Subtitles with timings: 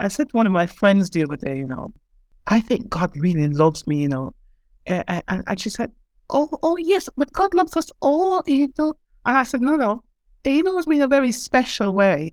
[0.00, 1.92] I said to one of my friends the other day, you know,
[2.46, 4.32] I think God really loves me, you know.
[4.86, 5.92] And, and, and she said,
[6.30, 8.94] Oh, oh yes, but God loves us all, you know.
[9.26, 10.02] And I said, No, no.
[10.42, 12.32] He loves me in a very special way.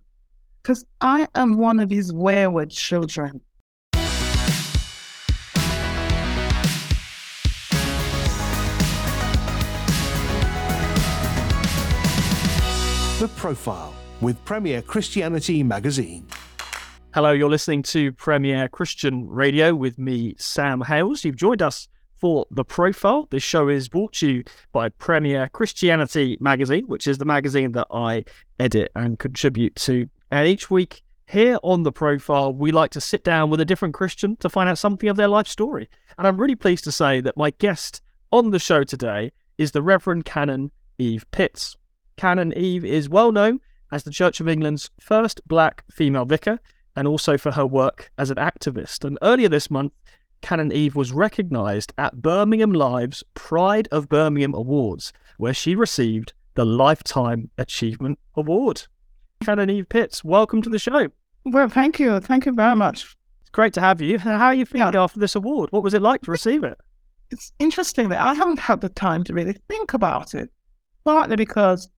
[0.64, 3.42] Because I am one of his wayward children.
[13.20, 16.28] The Profile with Premier Christianity Magazine.
[17.14, 21.24] Hello, you're listening to Premier Christian Radio with me, Sam Hailes.
[21.24, 21.88] You've joined us
[22.20, 23.28] for The Profile.
[23.32, 27.88] This show is brought to you by Premier Christianity Magazine, which is the magazine that
[27.92, 28.26] I
[28.60, 30.10] edit and contribute to.
[30.32, 33.96] And each week here on The Profile, we like to sit down with a different
[33.96, 35.90] Christian to find out something of their life story.
[36.18, 38.02] And I'm really pleased to say that my guest
[38.32, 41.78] on the show today is the Reverend Canon Eve Pitts.
[42.18, 43.62] Canon Eve is well known
[43.94, 46.60] as the Church of England's first black female vicar
[46.98, 49.06] and also for her work as an activist.
[49.06, 49.94] And earlier this month,
[50.42, 56.66] Canon Eve was recognised at Birmingham Live's Pride of Birmingham Awards, where she received the
[56.66, 58.88] Lifetime Achievement Award.
[59.46, 61.10] Canon Eve Pitts, welcome to the show.
[61.46, 62.20] Well, thank you.
[62.20, 63.16] Thank you very much.
[63.42, 64.18] It's great to have you.
[64.18, 65.04] How are you feeling yeah.
[65.04, 65.70] after this award?
[65.72, 66.80] What was it like to receive it?
[67.30, 70.50] It's interesting that I haven't had the time to really think about it,
[71.06, 71.90] partly because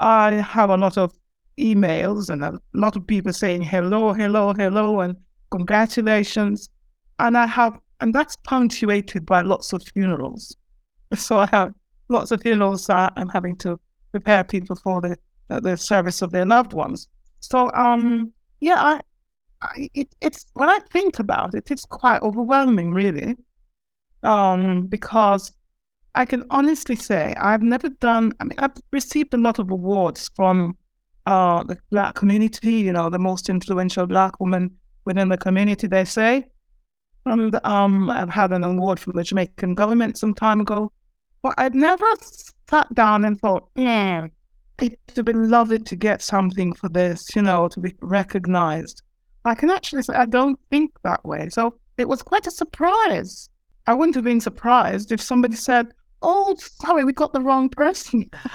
[0.00, 1.14] I have a lot of
[1.58, 5.16] emails and a lot of people saying hello, hello, hello, and
[5.50, 6.68] congratulations.
[7.18, 10.56] And I have, and that's punctuated by lots of funerals.
[11.14, 11.72] So I have
[12.08, 13.78] lots of funerals that I'm having to
[14.10, 15.16] prepare people for the
[15.48, 17.08] the service of their loved ones.
[17.40, 19.00] So um, yeah, I,
[19.62, 23.36] I it, it's when I think about it, it's quite overwhelming, really,
[24.22, 25.52] um, because
[26.14, 28.32] I can honestly say I've never done.
[28.40, 30.76] I mean, I've received a lot of awards from
[31.26, 34.70] uh, the black community, you know, the most influential black woman
[35.04, 36.46] within the community, they say.
[37.26, 40.92] And um, I've had an award from the Jamaican government some time ago.
[41.42, 42.06] But I'd never
[42.68, 44.26] sat down and thought, yeah,
[44.80, 49.02] it would be lovely to get something for this, you know, to be recognized.
[49.44, 51.48] I can actually say I don't think that way.
[51.50, 53.48] So it was quite a surprise.
[53.86, 55.88] I wouldn't have been surprised if somebody said,
[56.22, 58.30] Oh, sorry, we got the wrong person.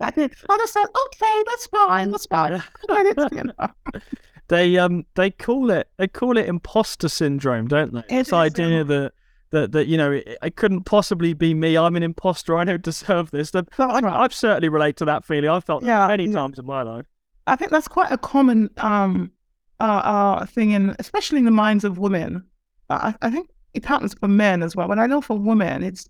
[0.00, 0.34] I did.
[0.48, 2.62] I said, okay, that's fine, that's fine.
[4.48, 8.02] they um they call it they call it imposter syndrome, don't they?
[8.08, 9.12] It's idea that
[9.50, 11.76] that that you know it, it, couldn't possibly be me.
[11.76, 12.56] I'm an imposter.
[12.56, 13.50] I don't deserve this.
[13.50, 15.50] That, I, I've certainly relate to that feeling.
[15.50, 16.32] I've felt yeah, many yeah.
[16.32, 17.06] times in my life.
[17.46, 19.32] I think that's quite a common um
[19.80, 22.44] uh, uh thing in especially in the minds of women.
[22.90, 24.88] I, I think it happens for men as well.
[24.88, 26.08] But I know for women, it's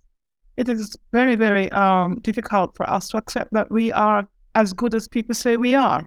[0.59, 4.93] it is very, very um, difficult for us to accept that we are as good
[4.93, 6.05] as people say we are.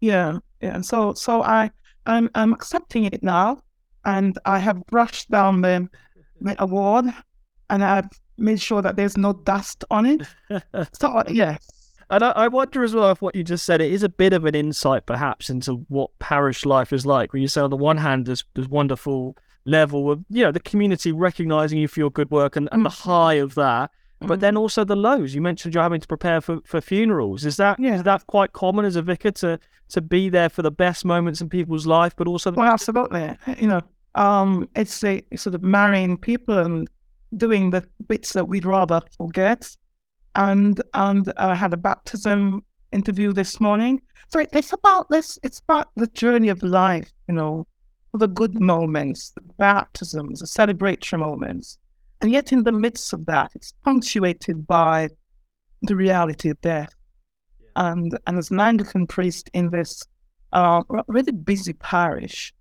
[0.00, 0.74] Yeah, yeah.
[0.74, 1.70] And so, so I,
[2.06, 3.62] I'm, I'm accepting it now,
[4.04, 5.88] and I have brushed down the,
[6.40, 7.06] the award,
[7.70, 10.22] and I've made sure that there's no dust on it.
[11.00, 11.58] so, yeah.
[12.10, 14.32] And I, I, wonder as well if what you just said it is a bit
[14.32, 17.32] of an insight, perhaps, into what parish life is like.
[17.32, 19.36] Where you say on the one hand, there's there's wonderful
[19.68, 22.90] level of you know the community recognizing you for your good work and, and the
[22.90, 23.90] high of that
[24.20, 24.40] but mm-hmm.
[24.40, 25.34] then also the lows.
[25.34, 27.44] You mentioned you're having to prepare for, for funerals.
[27.44, 27.94] Is that yeah.
[27.94, 31.40] is that quite common as a vicar to to be there for the best moments
[31.40, 33.36] in people's life but also well absolutely.
[33.58, 33.80] You know
[34.14, 36.88] um it's a sort of marrying people and
[37.36, 39.76] doing the bits that we'd rather forget.
[40.34, 44.02] And and i had a baptism interview this morning.
[44.30, 47.66] So it's about this it's about the journey of life you know
[48.14, 51.78] the good moments, the baptisms, the celebratory moments.
[52.20, 55.10] And yet, in the midst of that, it's punctuated by
[55.82, 56.92] the reality of death.
[57.60, 57.92] Yeah.
[57.92, 60.02] And, and as an Anglican priest in this
[60.52, 62.52] uh, really busy parish,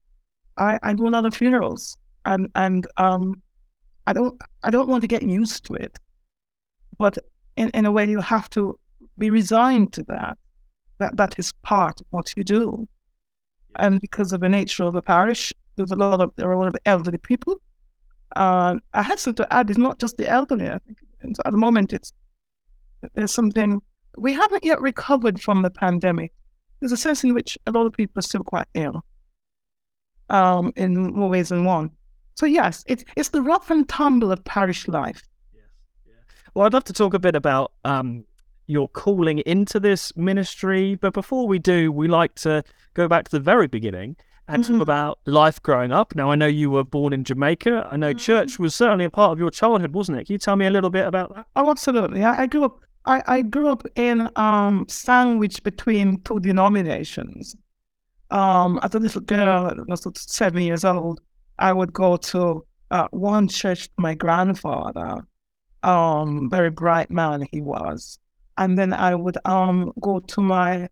[0.57, 1.97] I, I do a lot of funerals.
[2.25, 3.41] And, and um,
[4.05, 5.97] I, don't, I don't want to get used to it.
[6.99, 7.17] But
[7.55, 8.77] in, in a way, you have to
[9.17, 10.37] be resigned to that.
[10.99, 12.87] That, that is part of what you do
[13.77, 16.59] and because of the nature of the parish, there's a lot of there are a
[16.59, 17.61] lot of elderly people.
[18.35, 20.69] Uh, I hasten to add, it's not just the elderly.
[20.69, 20.97] I think
[21.45, 22.13] at the moment, it's
[23.13, 23.81] there's something
[24.17, 26.33] we haven't yet recovered from the pandemic.
[26.79, 29.03] There's a sense in which a lot of people are still quite ill,
[30.29, 31.91] um, in more ways than one.
[32.35, 35.23] So yes, it's it's the rough and tumble of parish life.
[35.53, 35.63] Yes,
[36.05, 36.13] yeah.
[36.53, 38.25] Well, I'd love to talk a bit about um,
[38.67, 40.95] your calling into this ministry.
[40.95, 44.15] But before we do, we like to go back to the very beginning
[44.47, 44.73] and mm-hmm.
[44.73, 46.15] talk about life growing up.
[46.15, 47.89] Now, I know you were born in Jamaica.
[47.91, 48.17] I know mm-hmm.
[48.17, 50.27] church was certainly a part of your childhood, wasn't it?
[50.27, 51.45] Can you tell me a little bit about that?
[51.55, 52.23] Oh, absolutely.
[52.23, 52.79] I, I grew up.
[53.05, 57.55] I, I grew up in um, sandwich between two denominations.
[58.31, 61.21] um, as a little girl, I was seven years old,
[61.59, 65.25] I would go to uh, one church my grandfather,
[65.83, 68.19] um, very bright man he was,
[68.57, 70.89] and then I would um go to my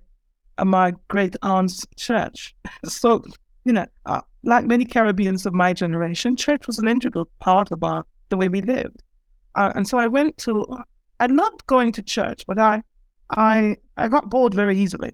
[0.58, 2.56] uh, my great aunt's church.
[2.86, 3.24] so
[3.66, 7.84] you know, uh, like many Caribbeans of my generation, church was an integral part of
[7.84, 9.04] our, the way we lived.
[9.56, 10.66] Uh, and so I went to.
[11.20, 12.84] I loved going to church, but I,
[13.32, 15.14] I, I got bored very easily,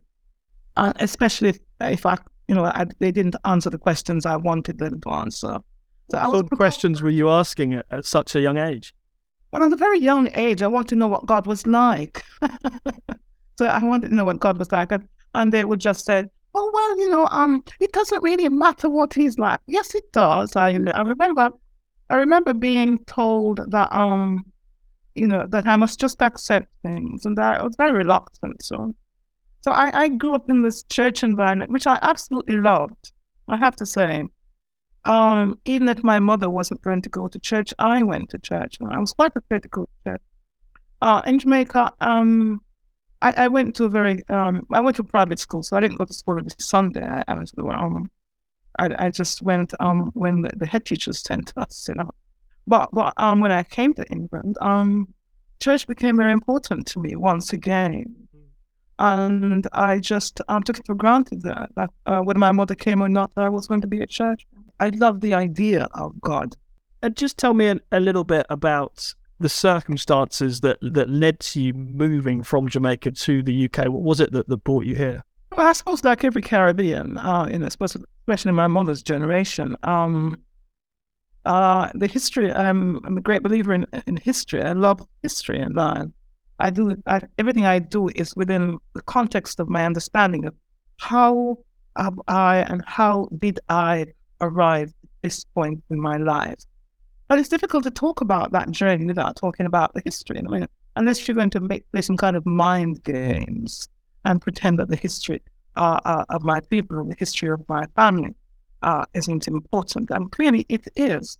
[0.75, 4.80] uh, especially if, if I, you know, I, they didn't answer the questions I wanted
[4.80, 5.59] them to answer.
[6.09, 8.95] So what questions were you asking at, at such a young age?
[9.51, 12.24] Well, at a very young age, I wanted to know what God was like.
[13.57, 14.92] so I wanted to know what God was like.
[14.92, 16.25] And, and they would just say,
[16.56, 19.59] oh, well, you know, um, it doesn't really matter what he's like.
[19.68, 20.56] Yes, it does.
[20.56, 21.50] I, I remember,
[22.09, 24.45] I remember being told that, um,
[25.15, 27.25] you know, that I must just accept things.
[27.25, 28.63] And I was very reluctant.
[28.63, 28.95] So,
[29.62, 33.12] so I, I grew up in this church environment, which I absolutely loved.
[33.50, 34.24] I have to say.
[35.06, 38.77] Um, even if my mother wasn't going to go to church, I went to church.
[38.81, 40.21] I was quite prepared to go to church.
[41.01, 42.62] Uh, in Jamaica, um,
[43.24, 45.98] I, I, went to a very, um, I went to private school, so I didn't
[45.98, 47.03] go to school every Sunday.
[47.03, 48.12] I, I was, um,
[48.77, 52.12] I, I just went um, when the, the, head teachers sent us, you know.
[52.68, 55.12] But, but um, when I came to England, um,
[55.59, 58.15] church became very important to me once again.
[59.00, 63.01] And I just um, took it for granted that, that uh, whether my mother came
[63.01, 64.45] or not, I was going to be at church.
[64.81, 66.57] I love the idea of God.
[67.04, 71.62] And just tell me a, a little bit about the circumstances that, that led to
[71.62, 73.86] you moving from Jamaica to the UK.
[73.86, 75.24] What was it that, that brought you here?
[75.56, 78.06] Well, I suppose like every Caribbean, uh, in especially
[78.50, 80.39] in my mother's generation, um,
[81.45, 82.51] uh, the history.
[82.51, 84.62] I'm, I'm a great believer in, in history.
[84.62, 86.06] I love history, and uh,
[86.60, 90.54] I do I, everything I do is within the context of my understanding of
[91.00, 91.57] how
[92.28, 94.06] I and how did I
[94.41, 96.59] arrived at this point in my life.
[97.27, 100.39] But it's difficult to talk about that journey without talking about the history.
[100.39, 100.67] I mean,
[100.97, 103.88] unless you're going to make play some kind of mind games
[104.25, 105.41] and pretend that the history
[105.77, 108.35] uh, uh, of my people, the history of my family,
[108.81, 110.09] uh, isn't important.
[110.11, 111.37] And clearly it is.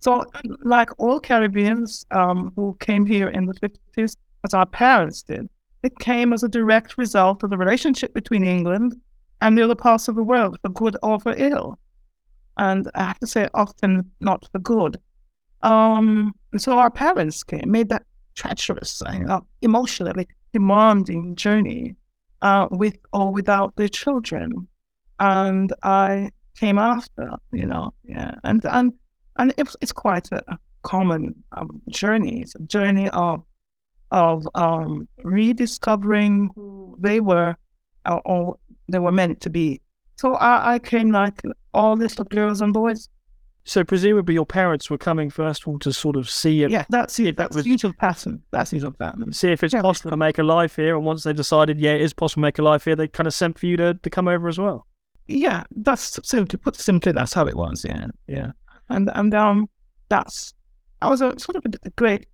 [0.00, 0.24] So,
[0.62, 5.48] like all Caribbeans um, who came here in the 50s, as our parents did,
[5.82, 8.96] it came as a direct result of the relationship between England
[9.40, 11.78] and the other parts of the world, for good or for ill
[12.58, 14.98] and I have to say, often not for good.
[15.62, 21.96] Um, so our parents came, made that treacherous, uh, emotionally demanding journey
[22.42, 24.68] uh, with or without their children,
[25.18, 28.92] and I came after, you know, yeah, and and
[29.36, 32.42] and it's it's quite a, a common um, journey.
[32.42, 33.42] It's a journey of
[34.12, 37.56] of um, rediscovering who they were
[38.06, 38.58] or, or
[38.88, 39.82] they were meant to be
[40.18, 41.42] so I, I came like
[41.78, 43.08] all little girls and boys.
[43.64, 46.70] So presumably your parents were coming first of all to sort of see it.
[46.70, 47.36] Yeah, that's it.
[47.36, 48.42] That's the usual pattern.
[48.50, 49.32] That's the usual pattern.
[49.32, 50.96] See if it's yeah, possible to make a life here.
[50.96, 53.26] And once they decided, yeah, it is possible to make a life here, they kind
[53.26, 54.86] of sent for you to, to come over as well.
[55.26, 57.84] Yeah, that's simply put simply, that's how it was.
[57.86, 58.52] Yeah, yeah.
[58.88, 59.68] And and um,
[60.08, 60.54] that's
[61.02, 62.26] I was a sort of a, a great.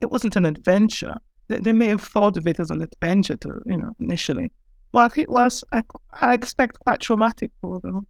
[0.00, 1.16] It wasn't an adventure.
[1.48, 4.52] They, they may have thought of it as an adventure to you know initially,
[4.92, 5.82] well, it was, I,
[6.20, 8.06] I expect, quite traumatic for them.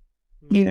[0.51, 0.71] Yeah.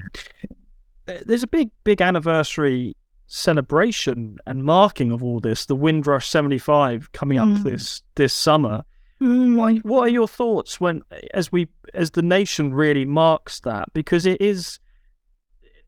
[1.25, 2.95] There's a big, big anniversary
[3.27, 7.63] celebration and marking of all this, the Windrush 75 coming up mm.
[7.63, 8.83] this this summer.
[9.21, 9.83] Mm.
[9.83, 11.01] What are your thoughts when,
[11.33, 13.91] as we, as the nation really marks that?
[13.93, 14.79] Because it is,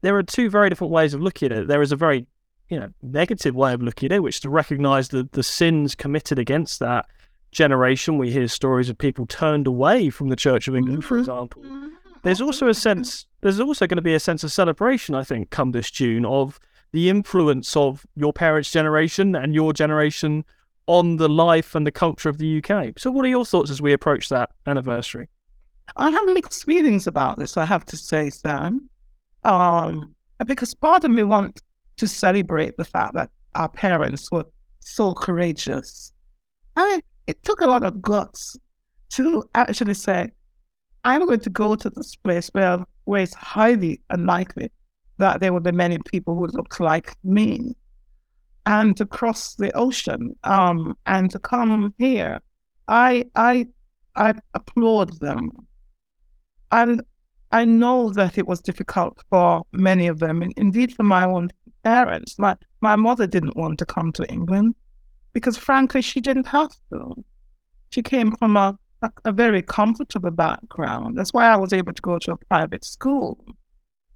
[0.02, 1.68] there are two very different ways of looking at it.
[1.68, 2.26] There is a very,
[2.70, 5.96] you know, negative way of looking at it, which is to recognise the the sins
[5.96, 7.06] committed against that,
[7.52, 11.22] generation, we hear stories of people turned away from the Church of England, for mm-hmm.
[11.22, 11.64] example.
[12.24, 15.50] There's also a sense, there's also going to be a sense of celebration, I think,
[15.50, 16.60] come this June of
[16.92, 20.44] the influence of your parents' generation and your generation
[20.88, 22.94] on the life and the culture of the UK.
[22.98, 25.30] So, what are your thoughts as we approach that anniversary?
[25.96, 28.90] I have mixed feelings about this, I have to say, Sam.
[29.44, 31.62] Um, because part of me wants
[31.98, 34.46] to celebrate the fact that our parents were
[34.80, 36.12] so courageous.
[36.76, 38.58] I mean, it took a lot of guts
[39.12, 40.32] to actually say,
[41.04, 44.72] I'm going to go to this place where, where it's highly unlikely
[45.18, 47.76] that there will be many people who look like me
[48.66, 52.40] and to cross the ocean um, and to come here.
[52.88, 53.68] I, I,
[54.16, 55.52] I applaud them.
[56.72, 57.02] And
[57.52, 61.50] I know that it was difficult for many of them, and indeed for my own
[61.84, 62.38] parents.
[62.38, 64.76] My, my mother didn't want to come to England
[65.34, 67.24] because frankly, she didn't have to.
[67.92, 71.18] She came from a, a, very comfortable background.
[71.18, 73.44] That's why I was able to go to a private school.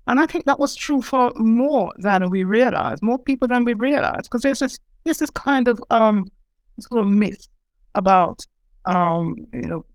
[0.07, 3.73] And I think that was true for more than we realize, more people than we
[3.73, 6.29] realize, because there's this, there's this kind of um,
[6.79, 7.47] sort of myth
[7.95, 8.45] about,
[8.85, 9.85] um, you know,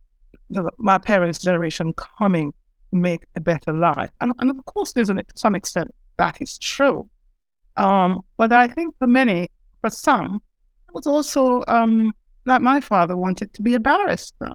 [0.51, 2.53] the, my parents' generation coming
[2.91, 4.11] to make a better life.
[4.21, 7.09] And, and of course, there's an, some extent that is true.
[7.77, 9.51] Um, but I think for many,
[9.83, 10.43] for some,
[10.89, 12.13] it was also um,
[12.47, 14.53] that my father wanted to be a barrister.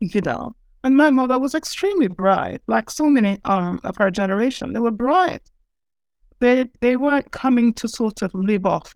[0.00, 4.72] You know, and my mother was extremely bright, like so many um, of her generation.
[4.72, 5.42] They were bright.
[6.38, 8.94] They they weren't coming to sort of live off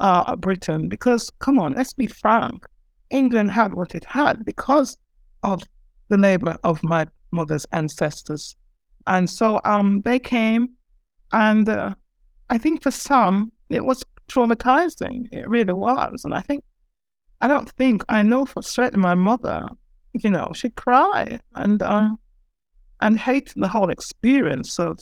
[0.00, 2.66] uh, Britain because, come on, let's be frank,
[3.10, 4.96] England had what it had because
[5.44, 5.62] of
[6.08, 8.56] the labor of my mother's ancestors,
[9.06, 10.70] and so um, they came,
[11.32, 11.94] and uh,
[12.50, 15.28] I think for some it was traumatizing.
[15.32, 16.64] It really was, and I think
[17.40, 19.68] I don't think I know for certain my mother
[20.14, 22.10] you know, she cried and uh,
[23.00, 25.00] and hated the whole experience of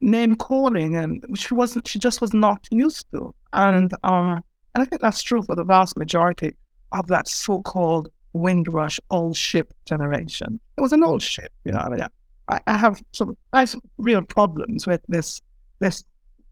[0.00, 1.88] name calling, and she wasn't.
[1.88, 3.34] She just was not used to.
[3.52, 4.40] And uh,
[4.74, 6.54] and I think that's true for the vast majority
[6.92, 10.60] of that so-called Windrush old ship generation.
[10.76, 11.78] It was an old ship, you know.
[11.78, 12.06] I mean,
[12.48, 15.40] I, I have some I have some real problems with this
[15.80, 16.04] this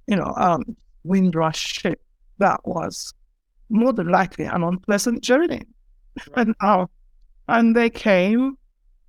[0.06, 2.00] you know um, Windrush ship
[2.38, 3.12] that was
[3.68, 5.62] more than likely an unpleasant journey.
[6.36, 6.46] Right.
[6.46, 6.86] And uh,
[7.48, 8.56] and they came,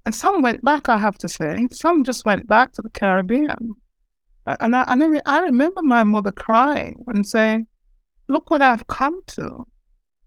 [0.06, 1.68] and some went back, I have to say.
[1.72, 3.76] Some just went back to the Caribbean.
[4.46, 7.66] And I, and I, remember my mother crying and saying,
[8.28, 9.66] Look what I've come to.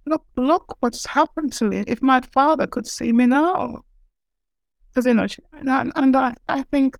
[0.06, 1.84] Look, look what's happened to me.
[1.86, 3.82] If my father could see me now.
[4.88, 6.96] Because, you know, she, and, and I, I think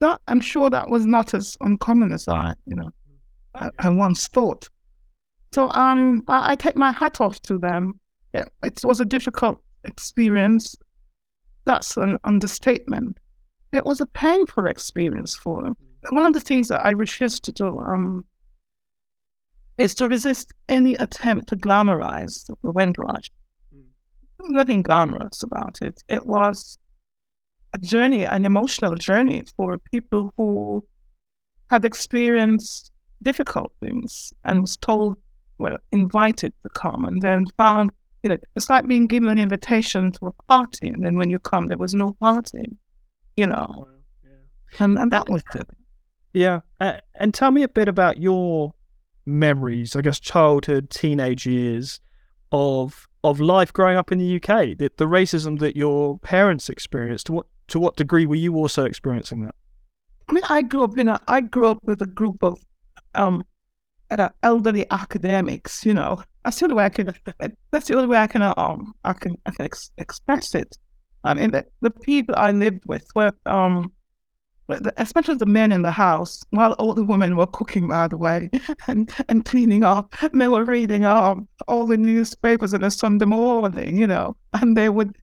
[0.00, 2.90] that, I'm sure that was not as uncommon as I, you know,
[3.54, 4.68] I, I once thought.
[5.52, 8.00] So um, I, I take my hat off to them.
[8.32, 10.76] It, it was a difficult experience,
[11.64, 13.18] that's an understatement.
[13.72, 15.76] It was a painful experience for them.
[16.10, 18.24] One of the things that I refused to do um,
[19.78, 23.30] is to resist any attempt to glamorize the Windrush.
[23.74, 23.84] Mm.
[24.50, 26.02] Nothing glamorous about it.
[26.08, 26.78] It was
[27.72, 30.84] a journey, an emotional journey for people who
[31.70, 32.90] had experienced
[33.22, 35.16] difficult things and was told,
[35.58, 37.90] well, invited to come and then found
[38.22, 41.38] you know, it's like being given an invitation to a party, and then when you
[41.38, 42.76] come, there was no party,
[43.36, 43.88] you know,
[44.24, 44.84] yeah.
[44.84, 45.68] and, and that was it.
[46.32, 48.74] Yeah, uh, and tell me a bit about your
[49.26, 52.00] memories, I guess, childhood, teenage years
[52.52, 54.78] of of life growing up in the UK.
[54.78, 57.26] The, the racism that your parents experienced.
[57.26, 59.54] To what to what degree were you also experiencing that?
[60.28, 62.58] I mean, I grew up in a I grew up with a group of
[63.14, 63.44] um,
[64.42, 67.14] elderly academics, you know, that's the only way I can.
[67.70, 68.42] That's the only way I can.
[68.42, 69.36] Um, I can.
[69.46, 70.76] I can ex- express it.
[71.22, 73.92] I mean, the, the people I lived with were, um,
[74.96, 78.48] especially the men in the house, while all the women were cooking, by the way,
[78.86, 83.98] and, and cleaning up, they were reading um, all the newspapers on a Sunday morning,
[83.98, 85.16] you know, and they would.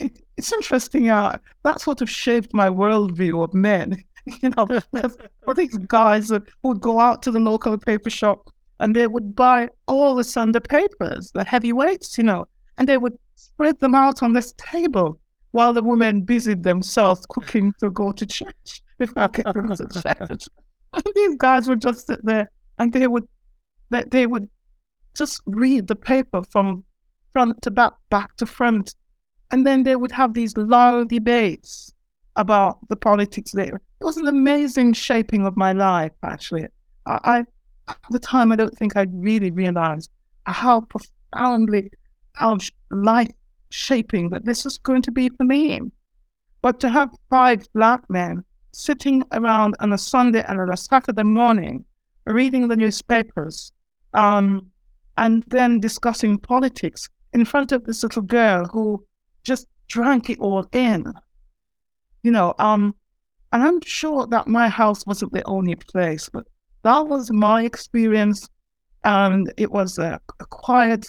[0.00, 1.08] It, it's interesting.
[1.10, 4.02] Uh, that sort of shaped my worldview of men.
[4.42, 4.66] You know,
[5.44, 9.36] for these guys that would go out to the local paper shop and they would
[9.36, 14.24] buy all the Sunday papers, the heavyweights, you know, and they would spread them out
[14.24, 15.20] on this table
[15.52, 20.48] while the women busied themselves cooking to go to church before getting to church.
[20.92, 23.28] And these guys would just sit there and they would
[23.90, 24.48] they, they would
[25.16, 26.84] just read the paper from
[27.32, 28.94] front to back, back to front.
[29.50, 31.92] And then they would have these long debates
[32.36, 33.80] about the politics there.
[34.00, 36.66] It was an amazing shaping of my life, actually.
[37.06, 37.44] I,
[37.88, 40.10] at the time, I don't think I'd really realized
[40.44, 41.90] how profoundly
[42.34, 42.58] how
[42.90, 43.32] life
[43.70, 45.80] shaping that this was going to be for me.
[46.62, 51.22] But to have five black men sitting around on a Sunday and on a Saturday
[51.22, 51.84] morning,
[52.26, 53.72] reading the newspapers,
[54.14, 54.70] um,
[55.16, 59.04] and then discussing politics in front of this little girl who
[59.44, 61.12] just drank it all in.
[62.26, 62.92] You know, um,
[63.52, 66.44] and I'm sure that my house wasn't the only place, but
[66.82, 68.48] that was my experience.
[69.04, 71.06] And it was a, a quiet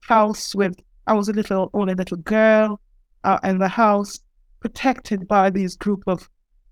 [0.00, 0.74] house with,
[1.06, 2.80] I was a little, only little girl
[3.22, 4.18] uh, in the house,
[4.58, 6.28] protected by these group of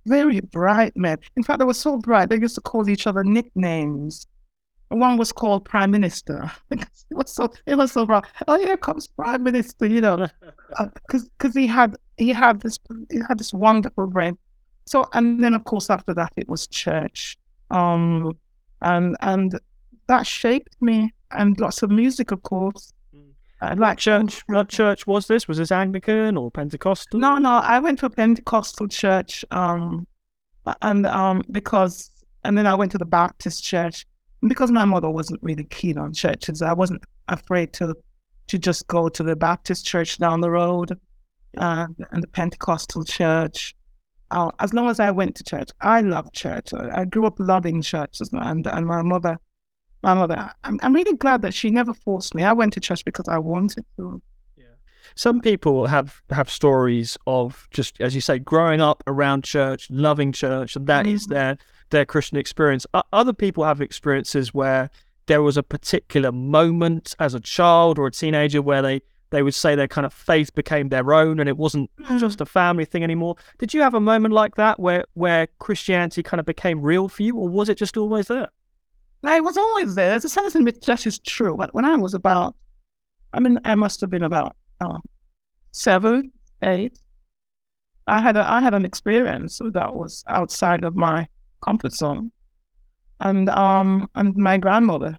[0.06, 1.18] very bright men.
[1.36, 4.26] In fact, they were so bright, they used to call each other nicknames.
[4.88, 6.50] One was called Prime Minister.
[6.70, 8.24] it was so it was so bright.
[8.46, 10.28] Oh, here comes Prime Minister, you know,
[10.68, 12.78] because uh, because he had he had this
[13.10, 14.38] he had this wonderful brain.
[14.86, 17.36] So and then of course after that it was church.
[17.70, 18.36] Um,
[18.82, 19.58] and and
[20.06, 22.92] that shaped me and lots of music, of course.
[23.60, 24.42] I like church.
[24.46, 25.48] What church was this?
[25.48, 27.18] Was this Anglican or Pentecostal?
[27.18, 30.06] No, no, I went to a Pentecostal church, um,
[30.82, 32.10] and um, because,
[32.44, 34.06] and then I went to the Baptist church
[34.48, 36.62] because my mother wasn't really keen on churches.
[36.62, 37.94] I wasn't afraid to
[38.46, 40.98] to just go to the Baptist church down the road,
[41.56, 43.74] uh, and the Pentecostal church.
[44.30, 46.74] Uh, as long as I went to church, I loved church.
[46.74, 49.38] I, grew up loving church, and and my mother
[50.04, 50.50] my mother.
[50.62, 52.44] I'm, I'm really glad that she never forced me.
[52.44, 54.22] I went to church because I wanted to.
[54.56, 54.64] Yeah.
[55.16, 60.30] Some people have have stories of just as you say, growing up around church, loving
[60.30, 61.14] church, and that mm-hmm.
[61.14, 61.58] is their
[61.90, 62.86] their Christian experience.
[63.12, 64.90] Other people have experiences where
[65.26, 69.00] there was a particular moment as a child or a teenager where they
[69.30, 72.20] they would say their kind of faith became their own and it wasn't mm.
[72.20, 73.34] just a family thing anymore.
[73.58, 77.22] Did you have a moment like that where where Christianity kind of became real for
[77.22, 78.48] you, or was it just always there?
[79.24, 80.10] I was always there.
[80.10, 81.56] There's a sense in which that is true.
[81.56, 82.54] But when I was about,
[83.32, 84.98] I mean, I must have been about uh,
[85.72, 86.30] seven,
[86.62, 86.98] eight.
[88.06, 91.26] I had a, I had an experience that was outside of my
[91.64, 92.30] comfort zone,
[93.20, 95.18] and um, and my grandmother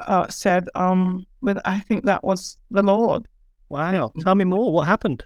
[0.00, 3.26] uh, said, um, but I think that was the Lord.
[3.68, 4.12] Wow!
[4.20, 4.72] Tell me more.
[4.72, 5.24] What happened?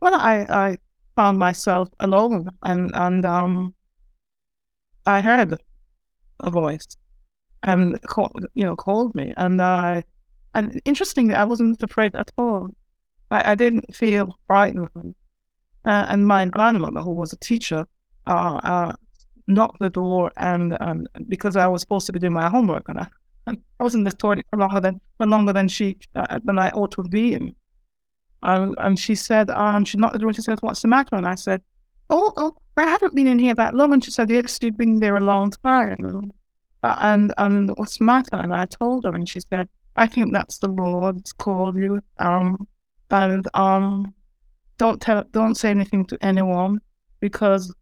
[0.00, 0.78] Well, I I
[1.16, 3.74] found myself alone, and and um,
[5.06, 5.58] I heard
[6.40, 6.86] a voice
[7.62, 9.32] and called, you know, called me.
[9.36, 10.04] And I,
[10.54, 12.68] and interestingly, I wasn't afraid at all.
[13.30, 15.14] I, I didn't feel frightened.
[15.84, 17.86] Uh, and my grandmother, who was a teacher,
[18.26, 18.92] uh, uh,
[19.46, 22.98] knocked the door, and um, because I was supposed to be doing my homework, and
[23.04, 23.06] I,
[23.46, 26.58] and I was in the toilet for longer than for longer than she uh, than
[26.58, 27.54] I ought to been.
[28.42, 30.28] Um, and she said, um, she knocked the door.
[30.28, 31.62] and She said, "What's the matter?" And I said,
[32.10, 33.92] "Oh, oh, I haven't been in here that long.
[33.92, 36.32] And she said, Yes, you've been there a long time.
[36.82, 38.36] Uh, and and what's the matter?
[38.36, 42.00] And I told her, and she said, I think that's the Lord's called you.
[42.18, 42.66] Um,
[43.10, 44.12] and um,
[44.76, 46.80] don't tell, don't say anything to anyone
[47.20, 47.72] because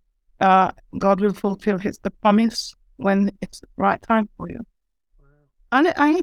[0.42, 4.60] uh, God will fulfill His the promise when it's the right time for you.
[5.20, 5.26] Wow.
[5.72, 6.22] And it, I,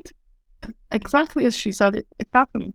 [0.91, 2.73] exactly as she said, it, it happened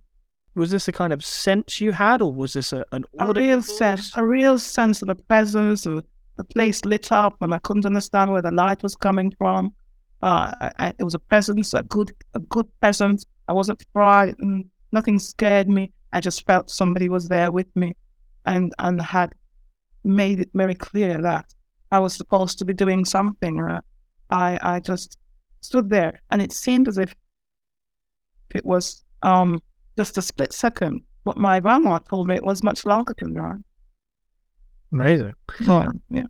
[0.55, 3.63] was this a kind of sense you had, or was this a, an a real
[3.63, 6.05] sense, a real sense of the presence of
[6.37, 9.75] the place lit up, and I couldn't understand where the light was coming from.
[10.23, 13.25] Uh, I, it was a presence, a good, a good presence.
[13.49, 14.67] I wasn't frightened.
[14.93, 15.93] Nothing scared me.
[16.13, 17.97] I just felt somebody was there with me,
[18.47, 19.35] and and had
[20.05, 21.47] made it very clear that
[21.91, 23.61] I was supposed to be doing something.
[23.61, 23.81] Uh,
[24.31, 25.19] I I just
[25.61, 27.15] stood there, and it seemed as if
[28.55, 29.63] it was um
[29.97, 31.03] just a split second.
[31.25, 33.63] What my grandma told me it was much longer than that.
[34.93, 35.35] Amazing.
[35.67, 36.25] Oh, yeah.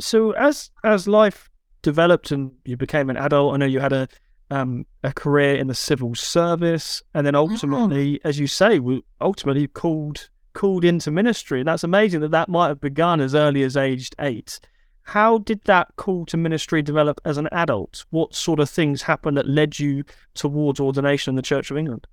[0.00, 1.50] So as as life
[1.82, 4.08] developed and you became an adult, I know you had a
[4.50, 8.20] um, a career in the civil service, and then ultimately, mm.
[8.24, 11.60] as you say, we ultimately called called into ministry.
[11.60, 14.58] And that's amazing that that might have begun as early as aged eight.
[15.02, 18.04] How did that call to ministry develop as an adult?
[18.10, 22.08] What sort of things happened that led you towards ordination in the Church of England?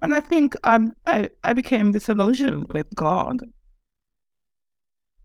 [0.00, 3.40] And I think um, I, I became disillusioned with God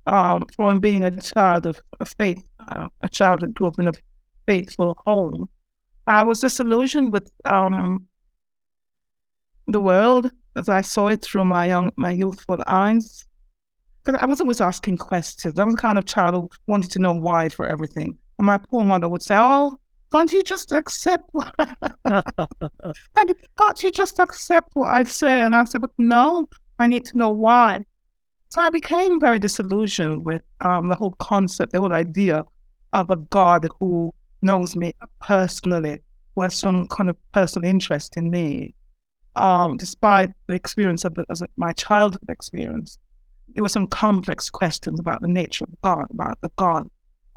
[0.06, 3.88] um, from being a child of, of faith, uh, a child that grew up in
[3.88, 3.94] a
[4.46, 5.48] faithful home.
[6.06, 8.08] I was disillusioned with um,
[9.68, 13.26] the world as I saw it through my young, my youthful eyes.
[14.04, 15.58] Because I was always asking questions.
[15.58, 18.18] I was the kind of child who wanted to know why for everything.
[18.38, 19.80] And my poor mother would say, "Oh,
[20.12, 21.54] can't you just accept what
[22.08, 25.42] can't you just accept what I say?
[25.42, 26.48] And I said, but no,
[26.80, 27.86] I need to know why.
[28.48, 32.46] So I became very disillusioned with um, the whole concept, the whole idea
[32.94, 36.00] of a God who knows me personally,
[36.34, 38.74] who has some kind of personal interest in me.
[39.36, 42.98] Um, despite the experience of as my childhood experience,
[43.54, 46.90] there were some complex questions about the nature of God, about the God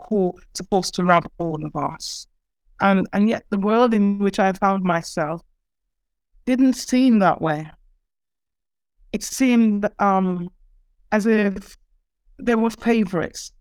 [0.08, 2.26] who is supposed to love all of us.
[2.80, 5.42] And, and yet the world in which I found myself
[6.46, 7.70] didn't seem that way.
[9.12, 10.48] It seemed um,
[11.12, 11.76] as if
[12.38, 13.52] there were favorites,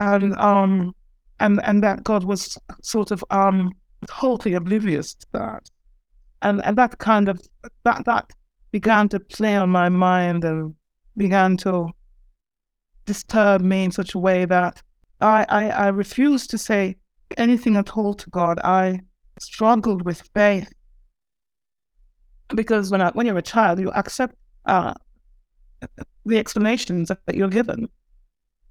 [0.00, 0.94] and um,
[1.40, 3.72] and and that God was sort of um,
[4.08, 5.70] totally oblivious to that,
[6.42, 7.40] and and that kind of
[7.84, 8.30] that that
[8.70, 10.74] began to play on my mind and
[11.16, 11.88] began to
[13.06, 14.82] disturb me in such a way that
[15.20, 16.96] I I, I refused to say
[17.36, 18.58] anything at all to God.
[18.64, 19.00] I
[19.38, 20.72] struggled with faith
[22.54, 24.34] because when I, when you're a child, you accept
[24.66, 24.94] uh,
[26.24, 27.88] the explanations that you're given.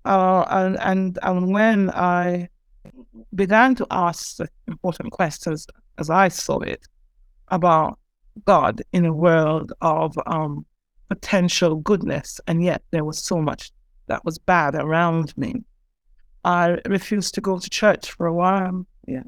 [0.06, 2.50] Uh, and, and and when I
[3.36, 6.88] began to ask important questions, as I saw it,
[7.50, 8.00] about
[8.46, 10.66] God in a world of um,
[11.10, 13.72] potential goodness, and yet there was so much
[14.08, 15.64] that was bad around me.
[16.44, 18.86] I refused to go to church for a while.
[19.08, 19.24] Yeah,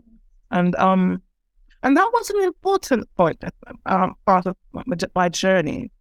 [0.51, 1.21] and um,
[1.83, 3.43] and that was an important point,
[3.85, 4.83] um, part of my,
[5.15, 5.91] my journey,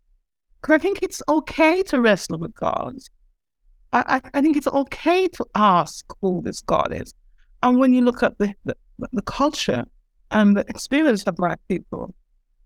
[0.61, 2.97] because I think it's okay to wrestle with God.
[3.93, 7.15] I, I, I think it's okay to ask who this God is.
[7.63, 8.77] And when you look at the, the,
[9.13, 9.85] the culture
[10.31, 12.15] and the experience of Black people,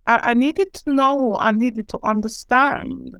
[0.07, 3.15] I, I, needed to know, I needed to understand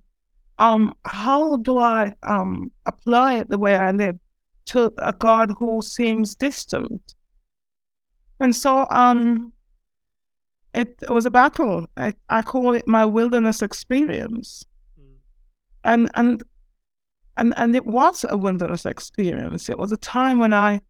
[0.59, 4.19] um, how do I um, apply it the way I live
[4.67, 7.15] to a God who seems distant.
[8.41, 9.53] And so um,
[10.75, 11.87] it, it was a battle.
[11.97, 14.65] I, I call it my wilderness experience.
[15.01, 15.15] Mm.
[15.85, 16.43] And, and
[17.37, 19.69] and and it was a wilderness experience.
[19.69, 20.81] It was a time when I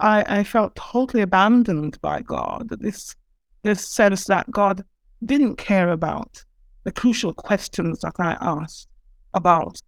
[0.00, 2.68] I, I felt totally abandoned by God.
[2.80, 3.14] This
[3.62, 4.84] this sense that God
[5.24, 6.44] didn't care about
[6.84, 8.88] the crucial questions that I asked
[9.34, 9.80] about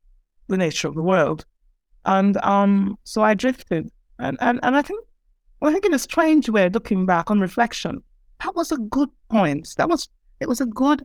[0.49, 1.44] the nature of the world.
[2.05, 3.90] And um, so I drifted.
[4.18, 5.05] And, and, and I think,
[5.61, 8.03] well, I think in a strange way, looking back on reflection,
[8.42, 9.75] that was a good point.
[9.77, 10.09] That was,
[10.40, 11.05] it was a good,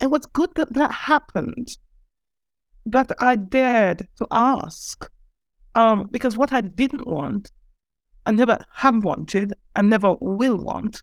[0.00, 1.76] it was good that that happened,
[2.86, 5.08] that I dared to ask.
[5.76, 7.52] Um, because what I didn't want
[8.26, 11.02] I never have wanted and never will want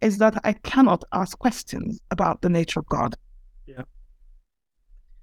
[0.00, 3.14] is that I cannot ask questions about the nature of God.
[3.66, 3.82] Yeah.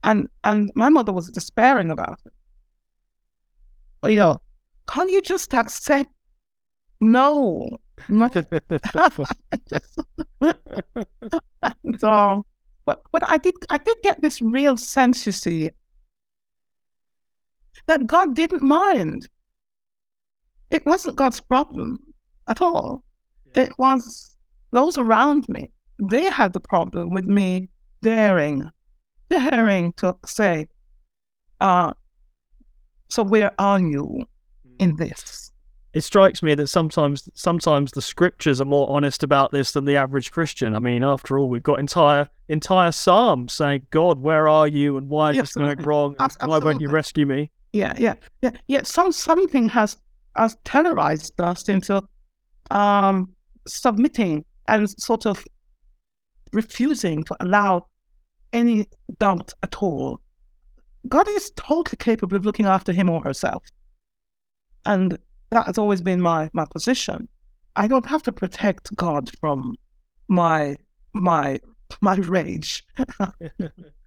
[0.03, 2.33] And and my mother was despairing about it.
[4.09, 4.41] You know,
[4.87, 6.09] can't you just accept
[7.01, 7.77] no?
[11.99, 12.45] so
[12.89, 15.69] but but I did I did get this real sense, you see,
[17.85, 19.29] that God didn't mind
[20.71, 21.99] it wasn't God's problem
[22.47, 23.03] at all.
[23.55, 24.35] It was
[24.71, 25.71] those around me.
[26.09, 27.69] They had the problem with me
[28.01, 28.69] daring,
[29.29, 30.67] daring to say,
[31.59, 31.93] uh,
[33.09, 34.25] so where are you
[34.77, 35.51] in this?
[35.91, 39.95] It strikes me that sometimes sometimes the scriptures are more honest about this than the
[39.95, 40.75] average Christian.
[40.75, 45.09] I mean, after all, we've got entire entire psalms saying, God, where are you and
[45.09, 46.15] why is yes, this going wrong?
[46.45, 47.49] Why won't you rescue me?
[47.73, 48.83] Yeah, yeah, yeah, yeah.
[48.83, 49.97] Some something has
[50.35, 52.01] has terrorized us into
[52.71, 53.29] um,
[53.67, 55.43] submitting and sort of
[56.53, 57.85] refusing to allow
[58.53, 58.87] any
[59.19, 60.19] doubt at all.
[61.07, 63.63] God is totally capable of looking after him or herself.
[64.85, 65.17] And
[65.51, 67.27] that has always been my, my position.
[67.75, 69.75] I don't have to protect God from
[70.27, 70.75] my
[71.13, 71.59] my
[72.01, 72.85] my rage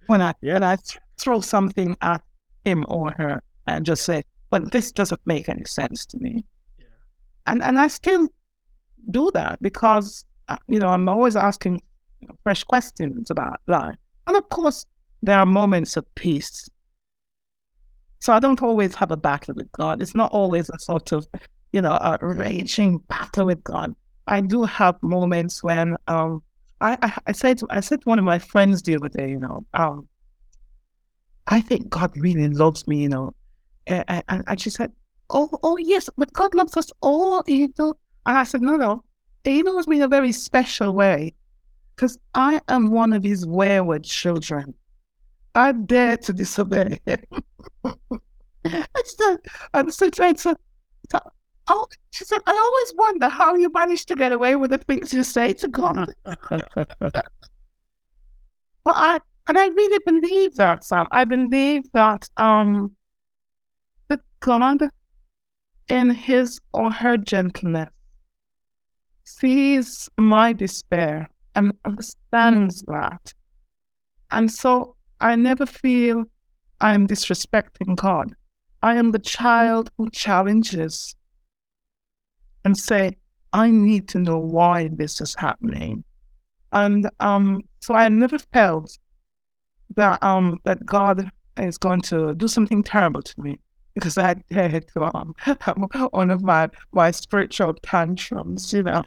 [0.07, 0.53] when I yeah.
[0.53, 2.21] when I th- throw something at
[2.63, 6.45] him or her and just say, but this doesn't make any sense to me.
[6.77, 6.85] Yeah.
[7.47, 8.27] And and I still
[9.09, 11.81] do that because uh, you know I'm always asking
[12.43, 13.95] fresh questions about life,
[14.27, 14.85] and of course
[15.23, 16.69] there are moments of peace.
[18.19, 20.03] So I don't always have a battle with God.
[20.03, 21.27] It's not always a sort of
[21.71, 23.95] you know a raging battle with God.
[24.27, 26.43] I do have moments when um
[26.79, 29.31] I, I, I said to, I said to one of my friends the other day,
[29.31, 30.07] you know, um,
[31.47, 33.33] I think God really loves me, you know,
[33.87, 34.91] and, and, she said,
[35.29, 37.95] oh, oh, yes, but God loves us all, you know.
[38.25, 39.03] And I said, no, no.
[39.43, 41.33] He loves me in a very special way
[41.95, 44.73] because I am one of his wayward children.
[45.55, 47.19] I dare to disobey him.
[49.05, 49.37] Said,
[49.73, 51.21] I'm so to, to,
[51.67, 55.13] oh, she said, I always wonder how you manage to get away with the things
[55.13, 56.13] you say to God.
[56.23, 57.25] but
[58.85, 61.07] I, and I really believe that, Sam.
[61.11, 62.95] I believe that um,
[64.43, 64.89] God,
[65.87, 67.89] in his or her gentleness,
[69.23, 73.33] sees my despair and understands that.
[74.31, 76.25] And so I never feel
[76.81, 78.35] I am disrespecting God.
[78.81, 81.15] I am the child who challenges
[82.65, 83.15] and say,
[83.53, 86.03] I need to know why this is happening.
[86.73, 88.97] And um, so I never felt
[89.95, 93.59] that um, that God is going to do something terrible to me
[93.95, 95.35] because I had um,
[96.11, 99.03] one of my my spiritual tantrums, you know.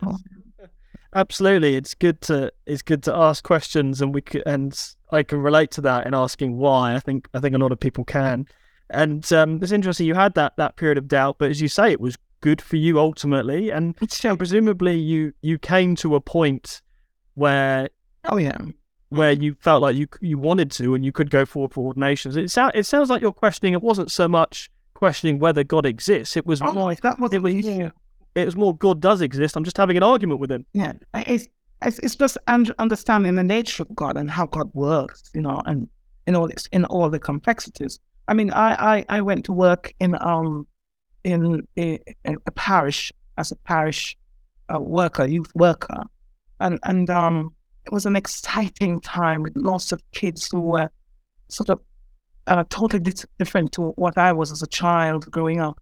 [1.14, 4.79] Absolutely, it's good to it's good to ask questions, and we can, and
[5.11, 6.94] I can relate to that in asking why.
[6.94, 8.46] I think I think a lot of people can,
[8.90, 10.07] and um, it's interesting.
[10.07, 12.77] You had that that period of doubt, but as you say, it was good for
[12.77, 16.83] you ultimately, and presumably you you came to a point
[17.35, 17.88] where
[18.25, 18.59] oh yeah
[19.09, 22.37] where you felt like you you wanted to and you could go forward for ordinations.
[22.37, 26.37] It sounds it sounds like your questioning it wasn't so much questioning whether God exists.
[26.37, 27.90] It was oh, more, that was it was, yeah.
[28.35, 29.56] it was more God does exist.
[29.56, 30.64] I'm just having an argument with him.
[30.72, 31.48] Yeah, it's
[31.82, 32.38] it's, it's just
[32.78, 35.88] understanding the nature of God and how God works, you know, and
[36.26, 38.00] in all this, in all the complexities.
[38.28, 40.66] I mean, I, I, I went to work in um
[41.24, 44.16] in a, a parish as a parish
[44.74, 46.04] uh, worker, youth worker,
[46.61, 47.54] and and um
[47.85, 50.88] it was an exciting time with lots of kids who were
[51.48, 51.80] sort of
[52.46, 55.80] uh, totally different to what I was as a child growing up,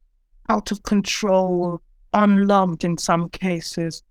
[0.49, 1.81] out of control,
[2.13, 4.03] unloved in some cases.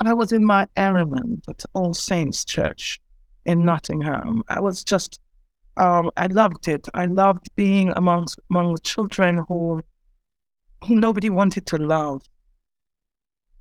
[0.00, 3.00] I was in my element at All Saints Church
[3.46, 4.42] in Nottingham.
[4.48, 5.18] I was just,
[5.76, 6.88] um, I loved it.
[6.94, 9.82] I loved being amongst among the children who,
[10.84, 12.22] who nobody wanted to love,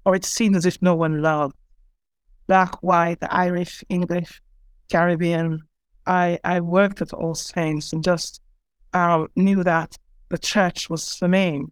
[0.05, 1.55] or it seemed as if no one loved.
[2.47, 4.41] Black, white, Irish, English,
[4.91, 5.61] Caribbean.
[6.07, 8.41] I I worked at All Saints and just
[8.93, 9.97] uh, knew that
[10.29, 11.63] the church was for me.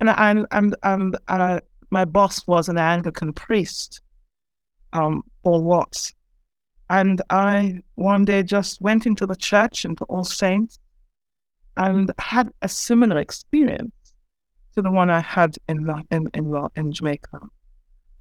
[0.00, 4.00] And and and, and uh, my boss was an Anglican priest,
[4.92, 6.14] um, Paul Watts.
[6.88, 10.78] And I one day just went into the church, into All Saints,
[11.76, 13.92] and had a similar experience
[14.74, 17.40] to the one I had in in in, in Jamaica,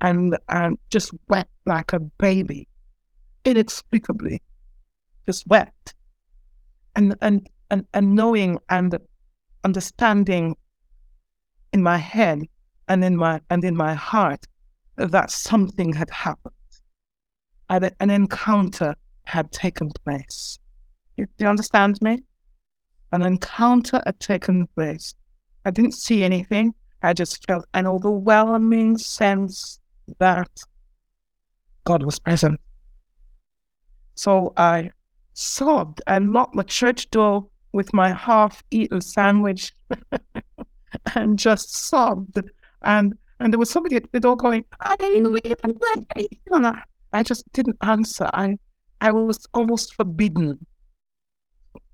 [0.02, 2.68] and and just wept like a baby,
[3.44, 4.42] inexplicably,
[5.26, 5.94] just wept,
[6.96, 8.98] and and and, and knowing and
[9.64, 10.56] understanding
[11.74, 12.42] in my head
[12.88, 14.46] and in my and in my heart
[14.98, 16.54] that something had happened.
[17.70, 20.60] And an encounter had taken place.
[21.18, 22.24] Do you understand me?
[23.12, 25.16] An encounter had taken place.
[25.66, 26.74] I didn't see anything.
[27.02, 29.80] I just felt an overwhelming sense
[30.20, 30.50] that
[31.86, 32.60] God was present.
[34.16, 34.92] So I
[35.36, 39.74] sobbed and locked the church door with my half eaten sandwich
[41.16, 42.42] and just sobbed.
[42.82, 44.96] And and there was somebody at the door going, I
[47.14, 48.30] I just didn't answer.
[48.34, 48.58] I
[49.02, 50.66] I was almost forbidden.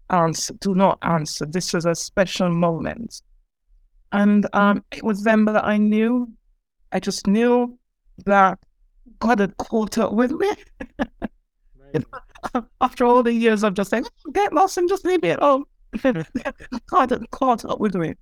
[0.09, 1.45] Answer, do not answer.
[1.45, 3.21] This is a special moment.
[4.11, 6.29] And um, it was then that I knew,
[6.91, 7.79] I just knew
[8.25, 8.59] that
[9.19, 10.51] God had caught up with me.
[12.81, 15.39] After all the years of just saying, oh, get lost and just leave me at
[15.39, 15.65] home.
[16.89, 18.15] God caught up with me.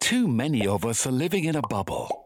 [0.00, 2.24] Too many of us are living in a bubble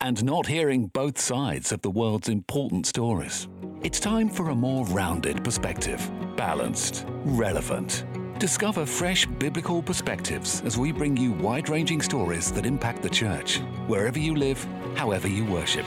[0.00, 3.48] and not hearing both sides of the world's important stories.
[3.82, 8.04] It's time for a more rounded perspective, balanced, relevant.
[8.38, 13.58] Discover fresh biblical perspectives as we bring you wide ranging stories that impact the church,
[13.86, 14.66] wherever you live,
[14.96, 15.84] however you worship.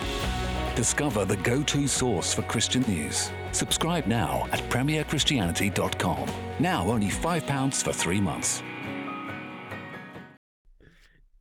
[0.76, 3.30] Discover the go to source for Christian news.
[3.52, 6.32] Subscribe now at premierchristianity.com.
[6.60, 8.64] Now only £5 for three months.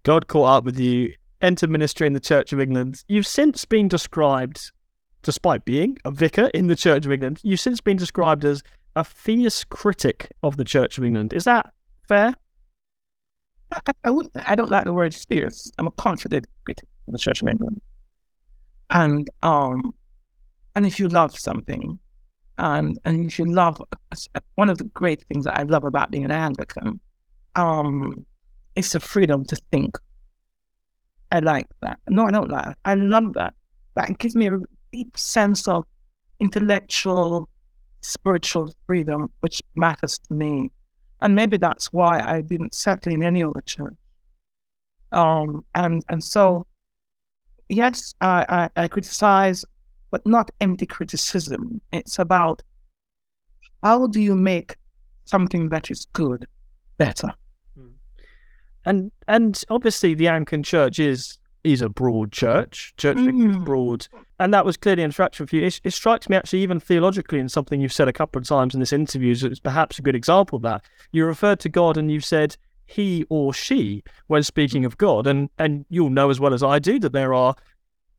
[0.02, 3.04] God caught up with you, entered ministry in the Church of England.
[3.08, 4.70] You've since been described,
[5.22, 8.62] despite being a vicar in the Church of England, you've since been described as
[8.96, 11.32] a fierce critic of the Church of England.
[11.32, 11.72] Is that
[12.06, 12.34] fair?
[13.70, 14.12] I, I,
[14.44, 15.70] I don't like the word fierce.
[15.78, 17.80] I'm a confident critic of the Church of England.
[18.92, 19.94] And um,
[20.74, 21.98] and if you love something,
[22.58, 23.82] and and if you love
[24.54, 27.00] one of the great things that I love about being an Anglican,
[27.56, 28.24] um,
[28.76, 29.98] it's the freedom to think.
[31.30, 31.98] I like that.
[32.08, 32.76] No, I don't like it.
[32.84, 33.54] I love that.
[33.94, 34.58] That gives me a
[34.92, 35.84] deep sense of
[36.40, 37.48] intellectual,
[38.02, 40.70] spiritual freedom, which matters to me.
[41.22, 43.94] And maybe that's why I didn't settle in any other church.
[45.12, 46.66] Um, and and so,
[47.72, 49.64] yes, I, I, I criticize,
[50.10, 51.80] but not empty criticism.
[51.92, 52.62] It's about
[53.82, 54.76] how do you make
[55.24, 56.46] something that is good
[56.98, 57.32] better
[58.84, 62.92] and and obviously the Anglican Church is is a broad church.
[62.96, 63.50] Church mm.
[63.50, 64.08] is broad,
[64.40, 65.66] and that was clearly an attraction for you.
[65.66, 68.74] It, it, strikes me actually, even theologically, in something you've said a couple of times
[68.74, 70.82] in this interview, is perhaps a good example of that.
[71.12, 72.56] You referred to God and you said
[72.92, 76.78] he or she when speaking of God, and and you'll know as well as I
[76.78, 77.54] do that there are.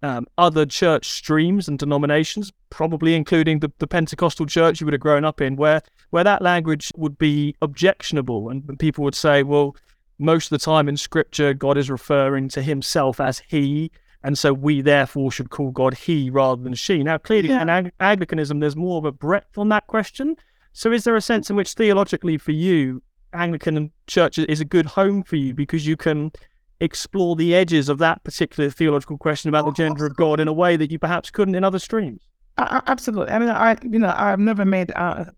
[0.02, 5.00] Um, other church streams and denominations, probably including the, the Pentecostal church you would have
[5.00, 9.78] grown up in, where where that language would be objectionable, and people would say, "Well,
[10.20, 13.92] most of the time in scripture, God is referring to himself as he.
[14.24, 17.04] And so we therefore should call God he rather than she.
[17.04, 17.62] Now, clearly, yeah.
[17.62, 20.38] in Anglicanism, there's more of a breadth on that question.
[20.72, 23.04] So, is there a sense in which theologically for you,
[23.34, 26.32] Anglican church is a good home for you because you can
[26.80, 30.54] explore the edges of that particular theological question about the gender of God in a
[30.54, 32.22] way that you perhaps couldn't in other streams?
[32.58, 33.34] Uh, absolutely.
[33.34, 35.32] I mean, I you know I've never made a,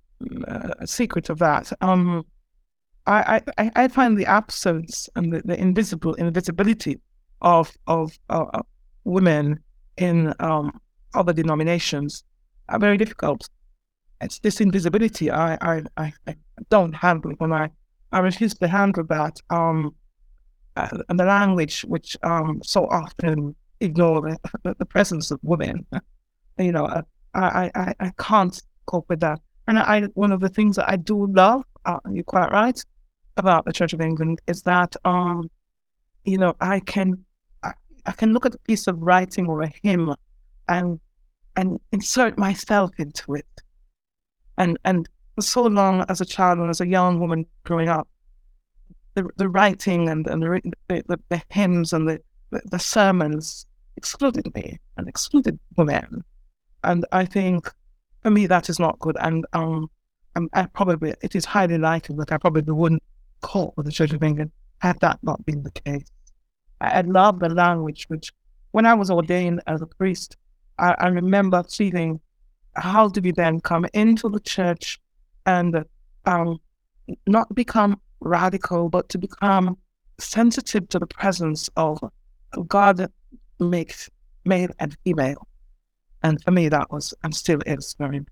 [0.79, 1.71] a secret of that.
[1.81, 2.25] Um,
[3.08, 6.99] I, I, I find the absence and the, the invisible invisibility
[7.41, 8.62] of of uh,
[9.03, 9.60] women
[9.97, 10.79] in um,
[11.13, 12.23] other denominations
[12.69, 13.49] are very difficult.
[14.21, 16.36] It's this invisibility I, I, I, I
[16.69, 17.69] don't handle when I,
[18.15, 19.41] I refuse to handle that.
[19.49, 19.93] Um,
[20.78, 25.86] uh, and the language which um, so often ignore the, the, presence of women.
[26.58, 27.01] You know, uh,
[27.34, 29.41] I, I, I can't cope with that.
[29.67, 32.82] And I, one of the things that I do love, uh, you're quite right,
[33.36, 35.51] about the Church of England is that, um,
[36.23, 37.25] you know, I can,
[37.63, 37.73] I,
[38.06, 40.15] I can look at a piece of writing or a hymn
[40.69, 41.01] and,
[41.58, 43.62] and insert myself into it.
[44.58, 48.07] And, and for so long as a child and as a young woman growing up,
[49.13, 52.21] the, the writing and, and the, the, the hymns and the,
[52.51, 53.65] the, the sermons
[53.97, 56.23] excluded me and excluded women.
[56.83, 57.71] And I think
[58.21, 59.17] for me, that is not good.
[59.19, 59.89] And um,
[60.53, 63.03] I probably, it is highly likely that I probably wouldn't
[63.41, 66.11] call with the Church of England had that not been the case.
[66.81, 68.31] I, I love the language, which
[68.71, 70.37] when I was ordained as a priest,
[70.77, 72.19] I, I remember feeling,
[72.75, 74.99] how do we then come into the church
[75.45, 75.86] and
[76.25, 76.60] um,
[77.27, 79.77] not become radical, but to become
[80.19, 81.99] sensitive to the presence of
[82.67, 83.12] God
[83.60, 84.10] makes
[84.45, 85.47] male and female.
[86.23, 88.25] And for me, that was and still is very.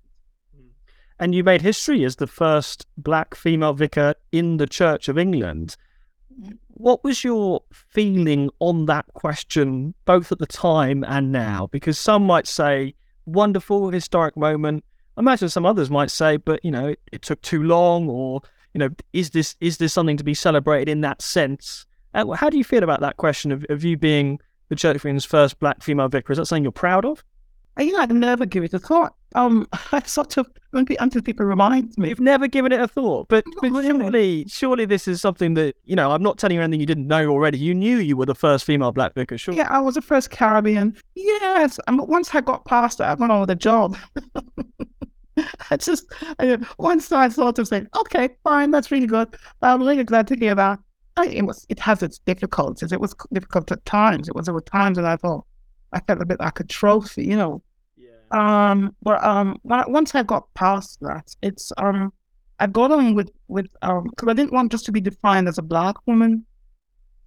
[1.20, 5.76] And you made history as the first black female vicar in the Church of England.
[6.68, 11.68] What was your feeling on that question, both at the time and now?
[11.70, 12.94] Because some might say,
[13.26, 14.84] wonderful historic moment.
[15.16, 18.40] I imagine some others might say, but you know, it, it took too long, or
[18.72, 21.86] you know, is this is this something to be celebrated in that sense?
[22.12, 25.04] Uh, how do you feel about that question of, of you being the Church of
[25.04, 26.32] England's first black female vicar?
[26.32, 27.24] Is that something you're proud of?
[27.78, 29.14] You know, I'd never give it a thought.
[29.34, 32.08] Um, I sort of until people remind me.
[32.08, 35.96] You've never given it a thought, but, but surely, surely this is something that you
[35.96, 36.12] know.
[36.12, 37.58] I'm not telling you anything you didn't know already.
[37.58, 39.54] You knew you were the first female black vicar, sure?
[39.54, 40.96] Yeah, I was the first Caribbean.
[41.14, 43.96] Yes, and once I got past that, I went on with the job.
[45.70, 46.06] I just
[46.38, 49.36] I, once I sort of said, okay, fine, that's really good.
[49.62, 50.78] I'm really glad to hear that.
[51.16, 52.92] I, it was it has its difficulties.
[52.92, 54.28] It was difficult at times.
[54.28, 55.44] It was there were times that I thought
[55.94, 57.62] I felt a bit like a trophy, you know.
[57.96, 58.10] Yeah.
[58.30, 62.12] Um, but um, once I got past that, it's um,
[62.58, 65.58] I got on with with um, because I didn't want just to be defined as
[65.58, 66.44] a black woman.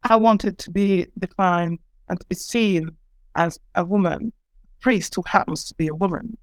[0.04, 2.92] I wanted to be defined and to be seen
[3.36, 4.32] as a woman,
[4.64, 6.38] a priest who happens to be a woman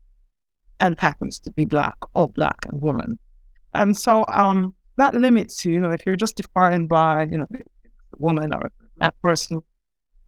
[0.80, 3.18] and happens to be black or black and woman.
[3.74, 7.46] And so um, that limits you, you know, if you're just defined by, you know,
[7.52, 7.62] a
[8.18, 9.62] woman or that person.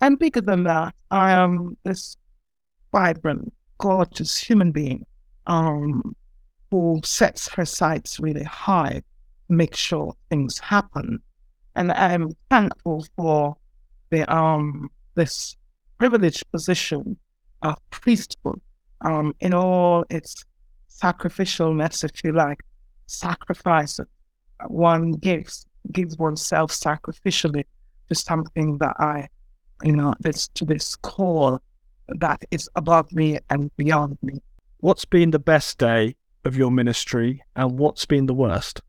[0.01, 2.17] And bigger than that, I am this
[2.93, 5.05] vibrant, gorgeous human being
[5.47, 6.15] um,
[6.71, 9.03] who sets her sights really high,
[9.49, 11.21] makes sure things happen.
[11.75, 13.57] And I'm thankful for
[14.11, 15.57] the um, this
[15.99, 17.17] privileged position
[17.63, 18.61] of priesthood
[19.03, 20.45] um, in all its
[20.91, 22.61] sacrificialness, if you like,
[23.07, 24.01] sacrifice
[24.69, 27.65] one gives, gives oneself sacrificially
[28.09, 29.29] to something that I,
[29.83, 31.61] you know, this to this call
[32.09, 34.41] that is above me and beyond me.
[34.79, 38.81] What's been the best day of your ministry and what's been the worst?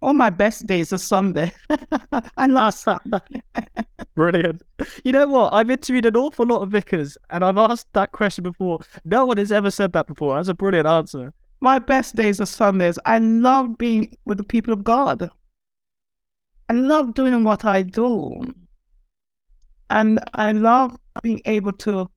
[0.00, 1.52] All my best days are Sunday
[2.36, 3.20] and last Sunday.
[4.16, 4.62] Brilliant.
[5.04, 5.52] You know what?
[5.52, 8.80] I've interviewed an awful lot of vicars and I've asked that question before.
[9.04, 10.34] No one has ever said that before.
[10.34, 11.32] That's a brilliant answer.
[11.60, 12.98] My best days are Sundays.
[13.06, 15.30] I love being with the people of God.
[16.68, 18.42] I love doing what I do.
[19.92, 22.10] And I love being able to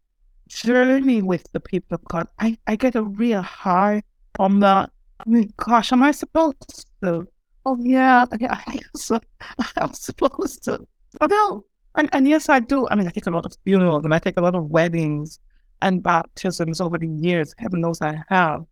[0.48, 2.28] journey with the people of God.
[2.40, 4.02] I, I get a real high
[4.36, 4.90] from that.
[5.20, 7.28] I mean, gosh, am I supposed to?
[7.66, 10.86] oh yeah, I, was, I was supposed to.
[11.22, 11.66] I know.
[11.96, 12.88] And, and yes, I do.
[12.90, 15.40] I mean, I take a lot of funerals and I take a lot of weddings
[15.82, 17.54] and baptisms over the years.
[17.58, 18.66] Heaven knows I have.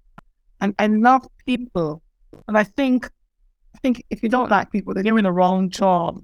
[0.62, 2.02] And I love people.
[2.48, 3.10] And I think,
[3.76, 6.22] I think if you don't like people, then you're in the wrong job.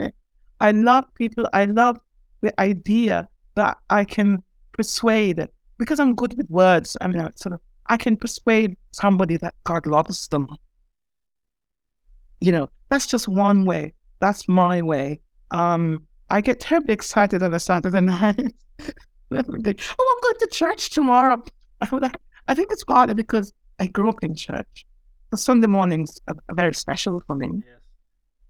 [0.60, 1.48] I love people.
[1.52, 1.98] I love
[2.40, 6.96] the idea that I can persuade it because I'm good with words.
[7.00, 10.48] I mean, sort of, I can persuade somebody that God loves them
[12.40, 13.94] you know, that's just one way.
[14.20, 15.20] That's my way.
[15.50, 18.54] Um, I get terribly excited on a Saturday night.
[18.80, 18.86] oh,
[19.30, 21.42] I'm going to church tomorrow.
[21.80, 24.86] I think it's partly because I grew up in church.
[25.30, 27.50] The Sunday mornings are, very special for me.
[27.54, 27.77] Yes.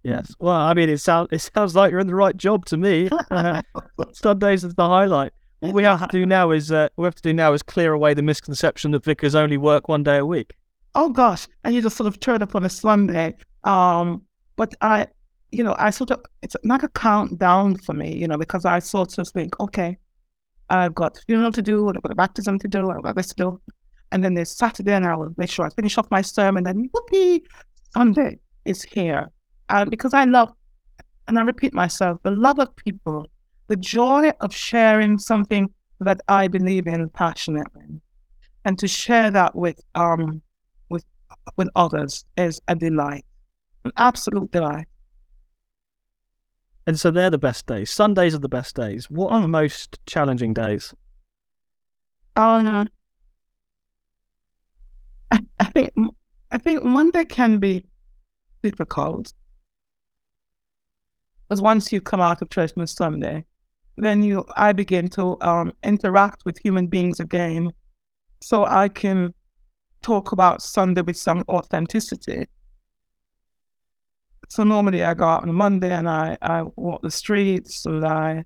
[0.02, 0.34] Yes.
[0.38, 3.10] Well, I mean, it sounds it sounds like you're in the right job to me.
[4.12, 5.32] Sundays is the highlight.
[5.60, 7.62] What we have to do now is uh, what we have to do now is
[7.62, 10.54] clear away the misconception that vicars only work one day a week.
[10.94, 13.34] Oh gosh, and you just sort of turn up on a Sunday
[13.64, 14.22] um,
[14.56, 15.06] but I,
[15.50, 18.78] you know, I sort of, it's not a countdown for me, you know, because I
[18.78, 19.98] sort of think, okay,
[20.70, 23.34] I've got funeral to do, I've got a baptism to do, I've got this to
[23.34, 23.60] do.
[24.10, 26.66] And then there's Saturday, and I will make sure I finish off my sermon.
[26.66, 27.44] And whoopee,
[27.92, 29.30] Sunday is here.
[29.68, 30.52] And because I love,
[31.26, 33.26] and I repeat myself, the love of people,
[33.66, 38.00] the joy of sharing something that I believe in passionately,
[38.64, 40.42] and to share that with um
[40.88, 41.04] with
[41.56, 43.24] with others is a delight,
[43.84, 44.86] an absolute delight.
[46.86, 47.90] And so they're the best days.
[47.90, 49.10] Sundays are the best days.
[49.10, 50.94] What are the most challenging days?
[52.36, 52.88] Um,
[55.30, 55.92] I, I think
[56.50, 57.84] I think Monday can be
[58.62, 59.34] difficult
[61.48, 63.44] because once you come out of on Sunday,
[63.96, 67.72] then you I begin to um, interact with human beings again,
[68.40, 69.32] so I can
[70.02, 72.46] talk about Sunday with some authenticity.
[74.50, 78.04] So normally I go out on a Monday and I, I walk the streets and
[78.04, 78.44] I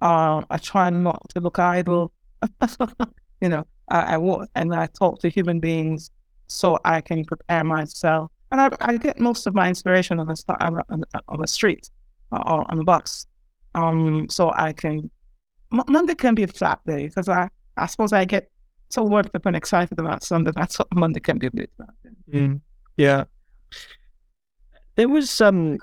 [0.00, 2.12] uh, I try not to look idle.
[3.40, 6.10] you know, I, I walk and I talk to human beings
[6.48, 8.30] so I can prepare myself.
[8.52, 11.90] And I, I get most of my inspiration on the on the street
[12.32, 13.26] or on the bus.
[13.74, 15.10] Um, so I can
[15.70, 18.50] Monday can be a flat day because I I suppose I get
[18.88, 20.52] so worked up and excited about Sunday.
[20.54, 21.70] That's what Monday can be a bit.
[22.32, 22.60] Mm,
[22.96, 23.24] yeah.
[24.94, 25.78] There was um,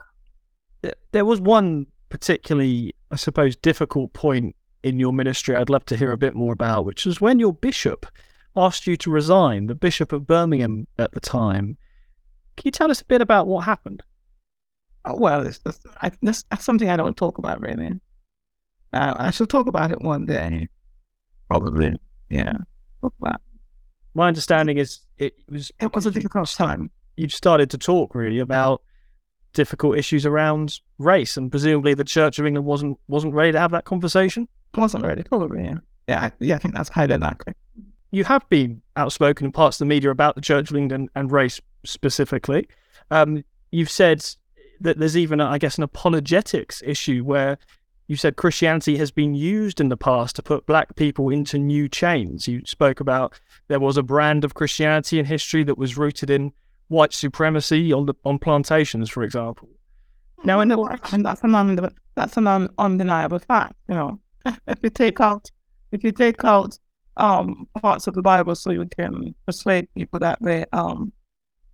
[1.12, 5.56] there was one particularly, I suppose, difficult point in your ministry.
[5.56, 8.06] I'd love to hear a bit more about, which was when your bishop
[8.56, 11.78] asked you to resign, the Bishop of Birmingham at the time.
[12.56, 14.04] Can you tell us a bit about what happened?
[15.06, 18.00] Oh, well, it's, it's, I, that's, that's, something I don't talk about really.
[18.94, 20.70] Uh, I shall talk about it one day.
[21.50, 21.96] Probably,
[22.30, 22.54] yeah.
[24.14, 26.90] My understanding is it was it was a difficult time.
[27.18, 28.82] You started to talk really about
[29.54, 33.72] difficult issues around race, and presumably the Church of England wasn't wasn't ready to have
[33.72, 34.48] that conversation.
[34.76, 35.64] Wasn't ready, probably.
[35.64, 35.78] Yeah,
[36.08, 36.56] yeah, I, yeah.
[36.56, 37.54] I think that's highly likely
[38.14, 41.32] you have been outspoken in parts of the media about the Church of England and
[41.32, 42.68] race specifically.
[43.10, 44.24] Um, you've said
[44.82, 47.58] that there's even, I guess, an apologetics issue where
[48.08, 51.88] you said Christianity has been used in the past to put black people into new
[51.88, 52.48] chains.
[52.48, 56.52] You spoke about there was a brand of Christianity in history that was rooted in
[56.90, 59.70] white supremacy on the, on plantations, for example.
[60.44, 63.76] Now, in the and that's an that's an undeniable fact.
[63.88, 64.20] You know,
[64.68, 65.50] if you take out
[65.92, 66.78] if you take out
[67.16, 71.14] um, parts of the Bible so you can persuade people that they um,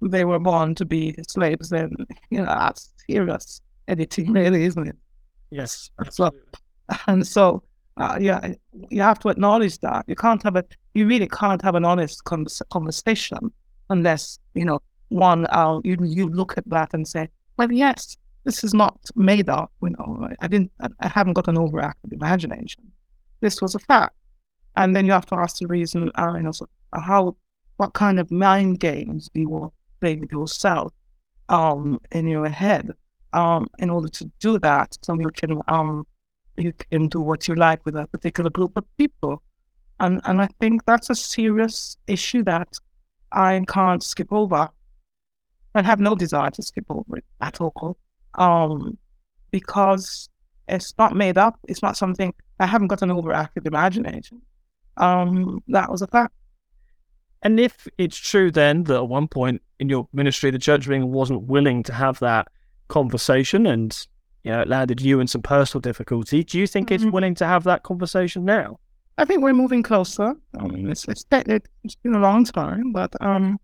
[0.02, 1.70] they were born to be slaves.
[1.70, 1.92] Then
[2.30, 4.98] you know that's serious editing, really, isn't it?
[5.52, 5.90] Yes.
[6.12, 6.32] So,
[7.08, 7.64] and so
[7.98, 8.54] uh, yeah,
[8.90, 12.24] you have to acknowledge that you can't have a you really can't have an honest
[12.24, 13.52] conversation
[13.90, 14.80] unless you know
[15.10, 17.28] one uh, you you look at that and say,
[17.58, 19.72] well, yes, this is not made up.
[19.82, 22.92] You know, I didn't, I haven't got an overactive imagination.
[23.42, 24.16] This was a fact.
[24.76, 27.36] And then you have to ask the reason, uh, you know, so how,
[27.78, 30.94] what kind of mind games do you play with yourself
[31.50, 32.92] um, in your head
[33.34, 36.06] um, in order to do that so you can um,
[36.58, 39.42] you can do what you like with a particular group of people.
[40.02, 42.68] And, and I think that's a serious issue that
[43.32, 44.70] I can't skip over.
[45.76, 47.98] I have no desire to skip over it at all.
[48.36, 48.98] Um,
[49.52, 50.30] because
[50.68, 51.60] it's not made up.
[51.68, 54.42] It's not something I haven't got an overactive imagination
[54.98, 56.34] um, that was a fact.
[57.42, 61.14] And if it's true then that at one point in your ministry, the Church England
[61.14, 62.48] wasn't willing to have that
[62.90, 64.08] conversation and
[64.44, 67.06] you know, it landed you in some personal difficulty, do you think mm-hmm.
[67.06, 68.80] it's willing to have that conversation now?
[69.18, 70.34] I think we're moving closer.
[70.58, 73.60] Um, it's, it's, it's been a long time, but um,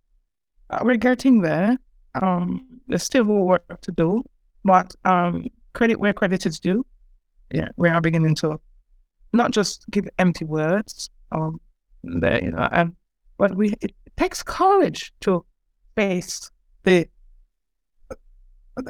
[0.70, 1.78] uh, we're getting there.
[2.22, 4.24] Um, there's still more work to do,
[4.64, 6.86] but um, credit where credit is due.
[7.54, 8.60] Yeah, we are beginning to
[9.32, 11.60] not just give empty words, um,
[12.04, 12.96] there, you know, and
[13.38, 15.46] but we it takes courage to
[15.96, 16.52] face
[16.84, 17.08] the,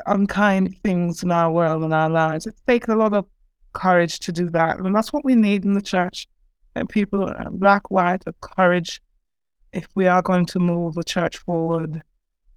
[0.05, 2.47] unkind things in our world and our lives.
[2.47, 3.25] It takes a lot of
[3.73, 6.27] courage to do that, and that's what we need in the church.
[6.75, 9.01] And people, uh, black, white, of courage,
[9.71, 12.01] if we are going to move the church forward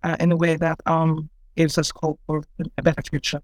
[0.03, 2.43] uh, in a way that um, gives us hope for
[2.77, 3.41] a better future.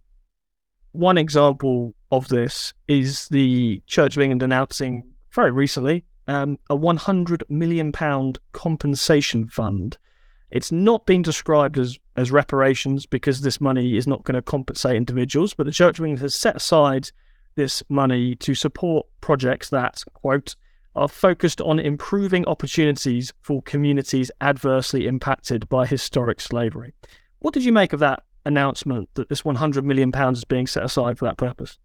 [0.93, 7.45] One example of this is the Church of England announcing very recently um, a 100
[7.49, 9.99] million pound compensation fund.
[10.51, 14.97] It's not been described as, as reparations because this money is not going to compensate
[14.97, 17.11] individuals, but the Church of England has set aside
[17.57, 20.55] this money to support projects that, quote,
[20.97, 26.95] are focused on improving opportunities for communities adversely impacted by historic slavery.
[27.41, 30.85] What did you make of that announcement that this 100 million pounds is being set
[30.85, 31.79] aside for that purpose?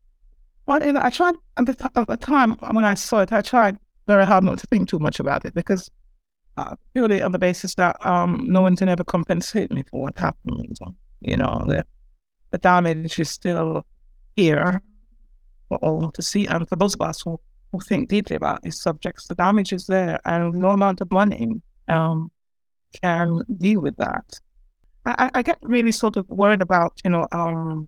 [0.66, 3.80] Well, I tried at the, t- at the time when I saw it, I tried
[4.10, 5.92] very hard not to think too much about it because
[6.58, 10.18] uh, purely on the basis that um, no one can ever compensate me for what
[10.18, 10.78] happened.
[11.22, 11.86] You know, the,
[12.50, 13.86] the damage is still
[14.36, 14.82] here
[15.68, 16.48] for all to see.
[16.48, 17.40] And for those of us who,
[17.72, 21.62] who think deeply about these subjects, the damage is there, and no amount of money
[21.88, 22.32] um,
[23.04, 24.26] can deal with that.
[25.06, 27.88] I, I, get really sort of worried about, you know, um,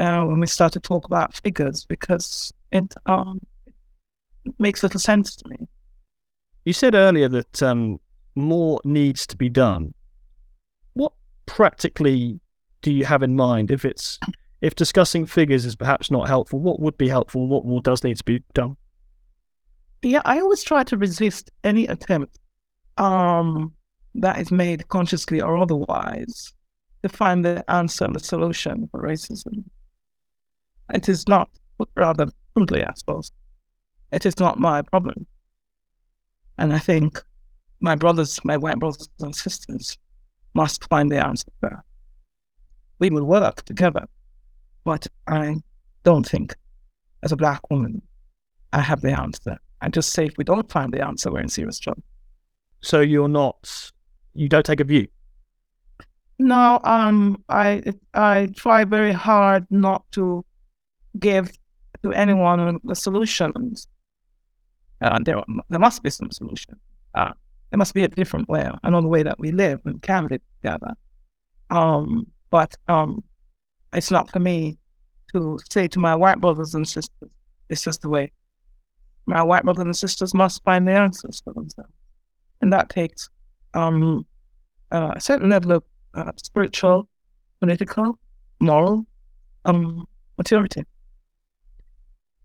[0.00, 3.40] uh, when we start to talk about figures because it um,
[4.58, 5.56] makes little sense to me.
[6.64, 7.98] You said earlier that um,
[8.34, 9.94] more needs to be done.
[10.94, 11.12] What
[11.46, 12.40] practically
[12.82, 13.70] do you have in mind?
[13.70, 14.18] If it's
[14.60, 17.46] if discussing figures is perhaps not helpful, what would be helpful?
[17.46, 18.76] What more does need to be done?
[20.02, 22.38] Yeah, I always try to resist any attempt
[22.98, 23.72] um,
[24.14, 26.52] that is made consciously or otherwise
[27.02, 29.64] to find the answer and the solution for racism.
[30.92, 31.48] It is not,
[31.96, 33.32] rather crudely, I suppose,
[34.12, 35.26] it is not my problem.
[36.58, 37.22] And I think
[37.80, 39.96] my brothers, my white brothers and sisters,
[40.54, 41.84] must find the answer there.
[42.98, 44.06] We will work together,
[44.84, 45.56] but I
[46.02, 46.56] don't think,
[47.22, 48.02] as a black woman,
[48.72, 49.58] I have the answer.
[49.80, 52.02] I just say if we don't find the answer, we're in serious trouble.
[52.80, 53.92] So you're not,
[54.34, 55.06] you don't take a view.
[56.40, 57.82] No, um, I
[58.14, 60.44] I try very hard not to
[61.18, 61.50] give
[62.04, 63.88] to anyone the solutions.
[65.00, 66.76] Uh, there, there must be some solution.
[67.14, 67.32] Uh,
[67.70, 70.94] there must be a different way, another way that we live and can live together.
[71.70, 73.22] Um, but um,
[73.92, 74.78] it's not for me
[75.32, 77.30] to say to my white brothers and sisters,
[77.68, 78.32] this is the way.
[79.26, 81.92] My white brothers and sisters must find the answers for themselves.
[82.62, 83.28] And that takes
[83.74, 84.26] um,
[84.90, 85.84] uh, a certain level of
[86.14, 87.08] uh, spiritual,
[87.60, 88.18] political,
[88.60, 89.06] moral
[89.66, 90.84] um, maturity.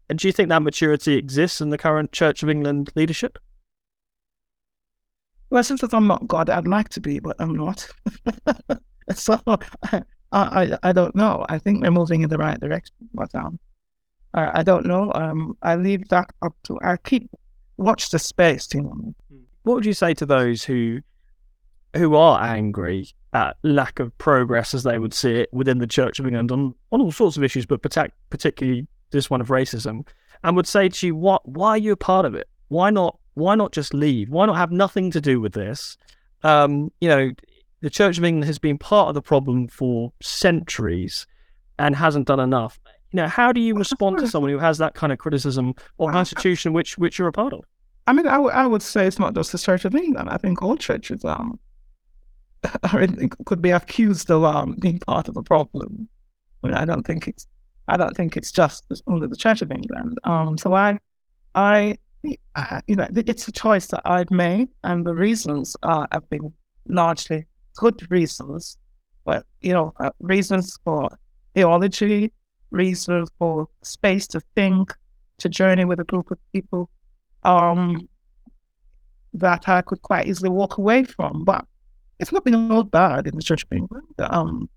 [0.09, 3.37] And do you think that maturity exists in the current Church of England leadership?
[5.49, 7.87] Well, since I'm not God, I'd like to be, but I'm not.
[9.13, 10.01] so I,
[10.31, 11.45] I, I don't know.
[11.47, 13.59] I think we're moving in the right direction, but um,
[14.33, 15.11] I, I don't know.
[15.13, 16.79] Um, I leave that up to.
[16.81, 17.29] I keep
[17.77, 19.13] watch the space, you know.
[19.63, 21.01] What would you say to those who
[21.95, 26.19] who are angry at lack of progress, as they would see it, within the Church
[26.19, 27.81] of England on, on all sorts of issues, but
[28.29, 30.05] particularly this one of racism,
[30.43, 31.47] and would say to you, "What?
[31.47, 32.47] Why are you a part of it?
[32.67, 33.17] Why not?
[33.35, 34.29] Why not just leave?
[34.29, 35.97] Why not have nothing to do with this?"
[36.43, 37.31] Um, you know,
[37.81, 41.25] the Church of England has been part of the problem for centuries
[41.79, 42.79] and hasn't done enough.
[43.11, 46.09] You know, how do you respond to someone who has that kind of criticism or
[46.09, 47.63] an institution which which you're a part of?
[48.07, 50.29] I mean, I, w- I would say it's not just the Church of England.
[50.29, 51.59] I think all churches um,
[53.45, 56.09] could be accused of um, being part of the problem.
[56.63, 57.47] I, mean, I don't think it's
[57.87, 60.17] I don't think it's just only the Church of England.
[60.23, 60.99] Um, so I,
[61.55, 61.97] I,
[62.55, 66.53] I, you know, it's a choice that I've made, and the reasons have been
[66.87, 68.77] largely good reasons,
[69.25, 71.09] but you know, uh, reasons for
[71.55, 72.31] theology,
[72.71, 74.93] reasons for space to think,
[75.39, 76.89] to journey with a group of people,
[77.43, 78.07] um,
[79.33, 81.43] that I could quite easily walk away from.
[81.43, 81.65] But
[82.19, 84.07] it's not been all bad in the Church of England.
[84.19, 84.69] Um,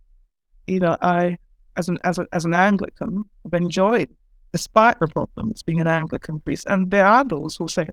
[0.66, 1.38] you know, I
[1.76, 4.08] as an as, a, as an Anglican, have enjoyed,
[4.52, 6.66] despite the problems, being an Anglican priest.
[6.68, 7.88] And there are those who say,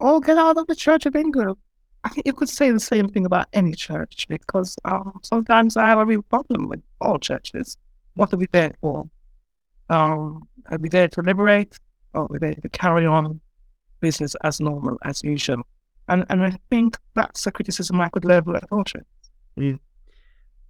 [0.00, 1.56] "Oh, get out of the Church of England."
[2.04, 5.86] I think you could say the same thing about any church because um, sometimes I
[5.86, 7.78] have a real problem with all churches.
[8.14, 9.08] What are we there for?
[9.88, 11.78] Um, are we there to liberate,
[12.12, 13.40] or are we there to carry on
[14.00, 15.62] business as normal as usual?
[16.08, 19.06] And and I think that's a criticism I could level at all churches.
[19.58, 19.78] Mm.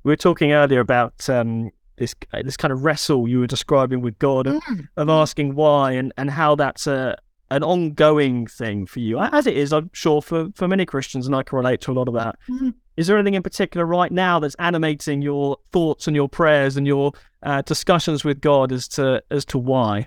[0.04, 4.00] We were talking earlier about um, this uh, this kind of wrestle you were describing
[4.00, 4.88] with God of, mm.
[4.96, 7.16] of asking why and, and how that's a
[7.50, 11.36] an ongoing thing for you, as it is, I'm sure for for many Christians, and
[11.36, 12.36] I can relate to a lot of that.
[12.48, 12.74] Mm.
[12.96, 16.86] Is there anything in particular right now that's animating your thoughts and your prayers and
[16.86, 20.06] your uh, discussions with God as to as to why?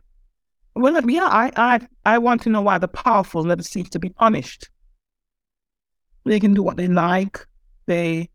[0.75, 4.09] Well, yeah, I, I I want to know why the powerful never seem to be
[4.09, 4.69] punished.
[6.25, 7.45] They can do what they like.
[7.85, 8.29] They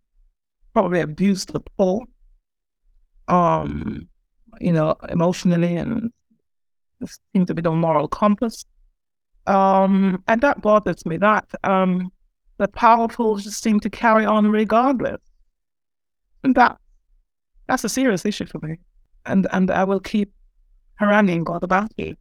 [0.73, 2.07] probably abuse the poor
[3.33, 4.09] um,
[4.61, 6.13] you know, emotionally and
[7.05, 8.65] seem to be the moral compass.
[9.47, 11.17] Um, and that bothers me.
[11.17, 12.13] That um,
[12.59, 15.21] the powerful just seem to carry on regardless,
[16.45, 16.77] and that
[17.67, 18.77] that's a serious issue for me.
[19.27, 20.31] And and I will keep
[20.97, 22.19] haranguing God about it.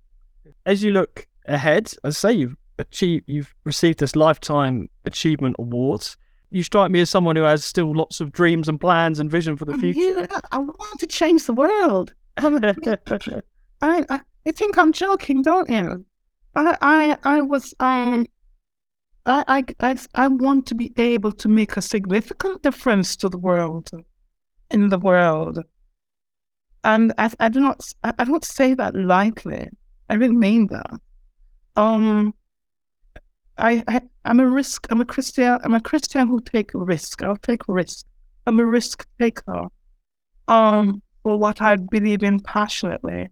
[0.66, 6.18] As you look ahead, as I say, you've achieved, you've received this lifetime achievement awards
[6.52, 9.56] you strike me as someone who has still lots of dreams and plans and vision
[9.56, 10.28] for the future.
[10.30, 12.14] Yeah, I want to change the world.
[12.38, 16.06] I, I, You think I'm joking, don't you?
[16.56, 18.28] I, I, I was, um,
[19.26, 23.38] I, I, I, I want to be able to make a significant difference to the
[23.38, 23.89] world,
[24.70, 25.60] in the world.
[26.84, 29.70] And I, I do not, I, I don't say that lightly.
[30.10, 30.99] I really mean that.
[31.78, 32.34] Um,
[33.58, 34.88] I, I, I'm a risk.
[34.89, 35.57] I'm a Christian.
[35.63, 37.24] I'm a Christian who take risk.
[37.24, 38.05] I'll take risk.
[38.45, 39.67] I'm a risk taker.
[40.47, 43.30] Um, for what I believe in passionately.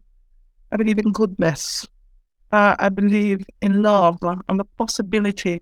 [0.72, 1.88] I believe in goodness.
[2.52, 5.62] Uh, I believe in love and the possibility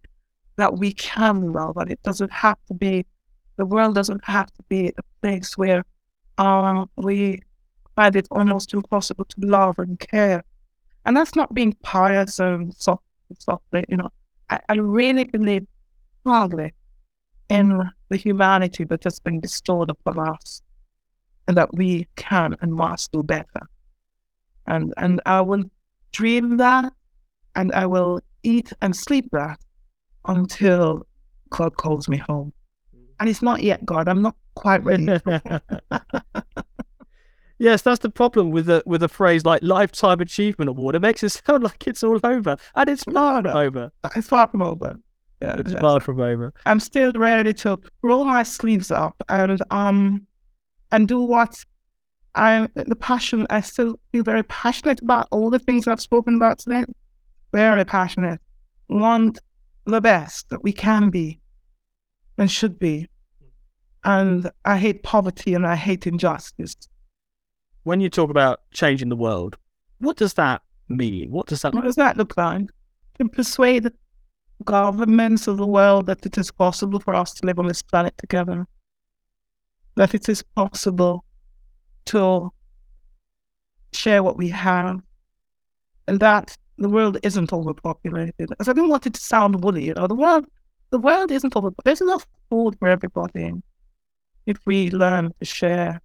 [0.58, 3.06] that we can love, and it doesn't have to be.
[3.58, 5.84] The world doesn't have to be a place where
[6.38, 7.42] uh, we
[7.96, 10.44] find it almost impossible to love and care.
[11.06, 13.04] And that's not being pious and soft,
[13.40, 14.12] softly, you know.
[14.50, 15.66] I, I really believe
[16.22, 16.74] strongly
[17.50, 17.88] in mm-hmm.
[18.10, 20.62] the humanity that has been bestowed upon us
[21.48, 23.68] and that we can and must do better.
[24.66, 25.64] And and I will
[26.12, 26.92] dream that
[27.56, 29.60] and I will eat and sleep that
[30.26, 31.06] until
[31.50, 32.54] God calls me home.
[33.20, 34.08] And it's not yet, God.
[34.08, 35.08] I'm not quite ready.
[37.58, 40.96] yes, that's the problem with a with a phrase like lifetime achievement award.
[40.96, 43.92] It makes it sound like it's all over, and it's far from over.
[44.16, 44.98] It's far from over.
[45.42, 45.82] Yeah, it's yes.
[45.82, 46.54] far from over.
[46.66, 50.26] I'm still ready to roll my sleeves up and um
[50.92, 51.64] and do what
[52.36, 53.46] I the passion.
[53.50, 56.86] I still feel very passionate about all the things I've spoken about today.
[57.54, 58.40] Very passionate.
[58.90, 59.40] Want
[59.86, 61.40] the best that we can be
[62.38, 63.08] and should be.
[64.04, 66.76] And I hate poverty and I hate injustice.
[67.88, 69.56] When you talk about changing the world,
[70.00, 71.32] what does that mean?
[71.32, 72.68] What does that What does that look like?
[73.18, 73.90] To persuade
[74.66, 78.14] governments of the world that it is possible for us to live on this planet
[78.18, 78.68] together.
[79.96, 81.24] That it is possible
[82.08, 82.52] to
[83.94, 85.00] share what we have.
[86.10, 88.50] And that the world isn't overpopulated.
[88.60, 90.46] As I don't want it to sound woolly, you know, the world
[90.90, 93.54] the world isn't over there's enough food for everybody
[94.46, 96.02] if we learn to share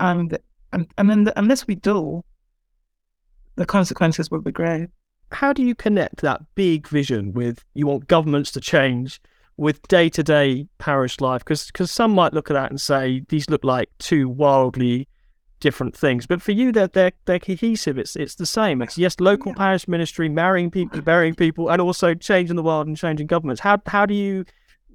[0.00, 0.38] and
[0.72, 2.22] and and then the, unless we do,
[3.56, 4.88] the consequences will be great.
[5.32, 9.20] How do you connect that big vision with you want governments to change
[9.56, 11.44] with day to day parish life?
[11.44, 15.08] Because some might look at that and say these look like two wildly
[15.60, 16.26] different things.
[16.26, 17.98] But for you, they're they're, they're cohesive.
[17.98, 18.82] It's it's the same.
[18.82, 19.58] It's yes, local yeah.
[19.58, 23.60] parish ministry, marrying people, burying people, and also changing the world and changing governments.
[23.60, 24.44] How how do you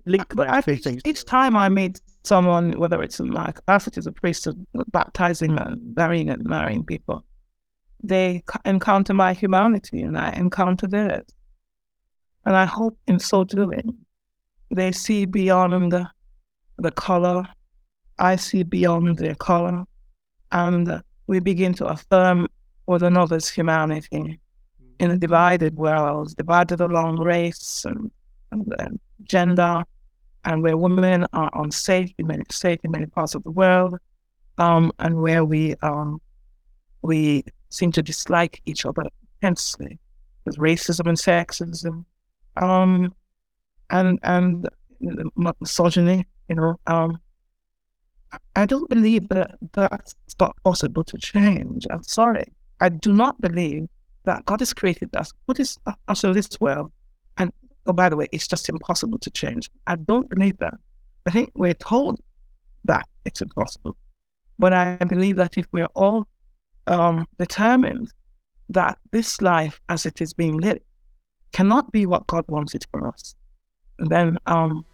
[0.06, 1.02] link I two things?
[1.06, 4.48] Each time I meet someone, whether it's in my capacity as a priest,
[4.92, 7.26] baptizing and burying and marrying people,
[8.02, 11.26] they encounter my humanity and I encounter theirs.
[12.46, 13.98] And I hope in so doing,
[14.70, 16.10] they see beyond the,
[16.78, 17.46] the color.
[18.20, 19.86] I see beyond their color
[20.52, 22.48] and we begin to affirm
[22.86, 24.40] one another's humanity
[25.00, 28.12] in a divided world, divided along race and,
[28.52, 29.84] and, and gender,
[30.46, 33.98] and where women are unsafe in many safe in many parts of the world,
[34.58, 36.22] um, and where we um,
[37.02, 39.04] we seem to dislike each other
[39.42, 40.00] intensely
[40.46, 42.06] with racism and sexism,
[42.58, 43.14] um,
[43.90, 44.68] and and
[45.60, 47.20] misogyny, you know, um,
[48.56, 51.86] I don't believe that that's not possible to change.
[51.90, 52.46] I'm sorry.
[52.80, 53.88] I do not believe
[54.26, 56.92] that God has created us, What is us also this world.
[57.86, 59.70] Oh, by the way, it's just impossible to change.
[59.88, 60.76] I don't believe that.
[61.26, 62.20] I think we're told
[62.86, 63.98] that it's impossible.
[64.60, 66.28] But I believe that if we're all
[66.88, 68.12] um, determined
[68.70, 70.82] that this life as it is being lived
[71.52, 73.36] cannot be what God wants it for us,
[74.00, 74.86] then um,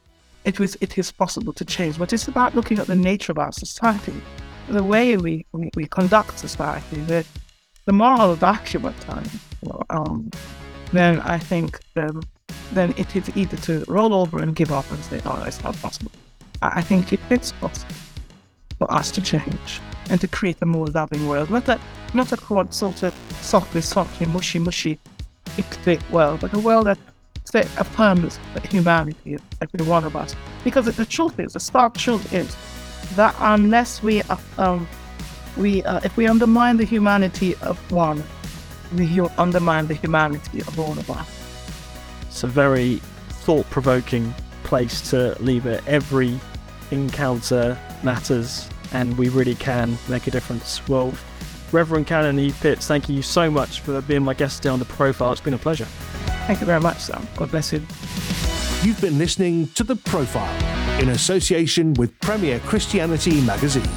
[0.46, 1.98] it was it is possible to change.
[1.98, 4.14] But it's about looking at the nature of our society,
[4.70, 7.26] the way we, we, we conduct society, the,
[7.86, 9.32] the moral vacuum at times.
[9.62, 10.32] Well, um,
[10.92, 11.80] then I think
[12.74, 15.76] then it is either to roll over and give up and say, "Oh, it's not
[15.82, 16.12] possible."
[16.62, 17.96] I, think it is possible
[18.78, 21.80] for us to change and to create a more loving world, not a
[22.14, 22.38] not a
[22.74, 25.00] sort of softly, softly, mushy, mushy,
[25.56, 26.98] hectic world, but a world that
[27.50, 28.40] say, affirms
[28.70, 30.36] humanity, every one of us.
[30.64, 32.56] Because the truth is, the stark truth is
[33.16, 34.22] that unless we,
[34.58, 34.88] um,
[35.58, 38.24] we uh, if we undermine the humanity of one,
[38.96, 41.39] we undermine the humanity of all of us.
[42.30, 43.02] It's a very
[43.44, 45.84] thought-provoking place to leave it.
[45.88, 46.40] Every
[46.92, 50.88] encounter matters, and we really can make a difference.
[50.88, 51.12] Well,
[51.72, 54.86] Reverend Canon Eve Pitts, thank you so much for being my guest today on the
[54.86, 55.32] profile.
[55.32, 55.86] It's been a pleasure.
[56.46, 57.28] Thank you very much, Sam.
[57.36, 57.80] God bless you.
[58.84, 63.90] You've been listening to The Profile in association with Premier Christianity Magazine.